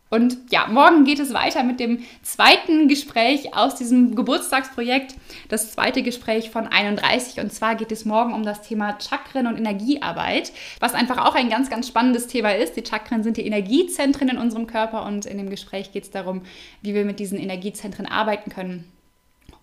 [0.09, 5.13] Und ja, morgen geht es weiter mit dem zweiten Gespräch aus diesem Geburtstagsprojekt,
[5.49, 7.39] das zweite Gespräch von 31.
[7.39, 11.49] Und zwar geht es morgen um das Thema Chakren und Energiearbeit, was einfach auch ein
[11.49, 12.75] ganz, ganz spannendes Thema ist.
[12.75, 16.41] Die Chakren sind die Energiezentren in unserem Körper und in dem Gespräch geht es darum,
[16.81, 18.91] wie wir mit diesen Energiezentren arbeiten können.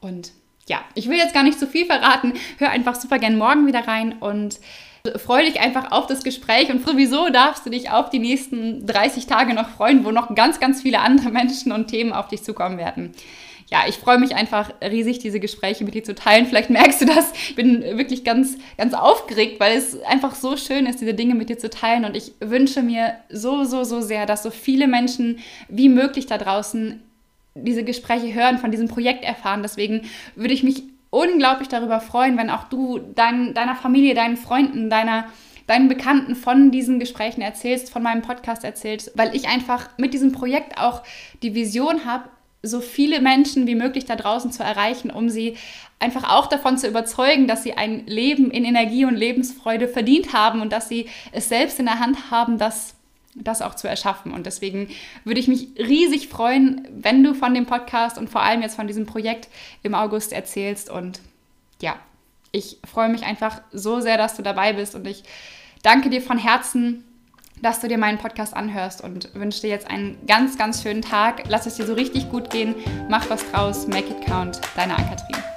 [0.00, 0.30] Und
[0.68, 2.32] ja, ich will jetzt gar nicht zu viel verraten.
[2.58, 4.58] Hör einfach super gern morgen wieder rein und
[5.16, 9.26] freue dich einfach auf das Gespräch und sowieso darfst du dich auf die nächsten 30
[9.26, 12.78] Tage noch freuen, wo noch ganz, ganz viele andere Menschen und Themen auf dich zukommen
[12.78, 13.12] werden.
[13.68, 16.46] Ja, ich freue mich einfach riesig, diese Gespräche mit dir zu teilen.
[16.46, 17.32] Vielleicht merkst du das.
[17.32, 21.48] Ich bin wirklich ganz, ganz aufgeregt, weil es einfach so schön ist, diese Dinge mit
[21.48, 22.04] dir zu teilen.
[22.04, 26.38] Und ich wünsche mir so, so, so sehr, dass so viele Menschen wie möglich da
[26.38, 27.02] draußen
[27.62, 29.62] diese Gespräche hören, von diesem Projekt erfahren.
[29.62, 30.02] Deswegen
[30.34, 35.26] würde ich mich unglaublich darüber freuen, wenn auch du dein, deiner Familie, deinen Freunden, deiner,
[35.66, 40.32] deinen Bekannten von diesen Gesprächen erzählst, von meinem Podcast erzählst, weil ich einfach mit diesem
[40.32, 41.02] Projekt auch
[41.42, 42.28] die Vision habe,
[42.62, 45.56] so viele Menschen wie möglich da draußen zu erreichen, um sie
[45.98, 50.60] einfach auch davon zu überzeugen, dass sie ein Leben in Energie und Lebensfreude verdient haben
[50.60, 52.95] und dass sie es selbst in der Hand haben, das
[53.36, 54.32] das auch zu erschaffen.
[54.32, 54.88] Und deswegen
[55.24, 58.86] würde ich mich riesig freuen, wenn du von dem Podcast und vor allem jetzt von
[58.86, 59.48] diesem Projekt
[59.82, 60.90] im August erzählst.
[60.90, 61.20] Und
[61.80, 61.96] ja,
[62.52, 65.22] ich freue mich einfach so sehr, dass du dabei bist und ich
[65.82, 67.04] danke dir von Herzen,
[67.62, 71.44] dass du dir meinen Podcast anhörst und wünsche dir jetzt einen ganz, ganz schönen Tag.
[71.48, 72.74] Lass es dir so richtig gut gehen.
[73.08, 73.86] Mach was draus.
[73.86, 74.60] Make it count.
[74.76, 75.55] Deine Ann-Kathrin.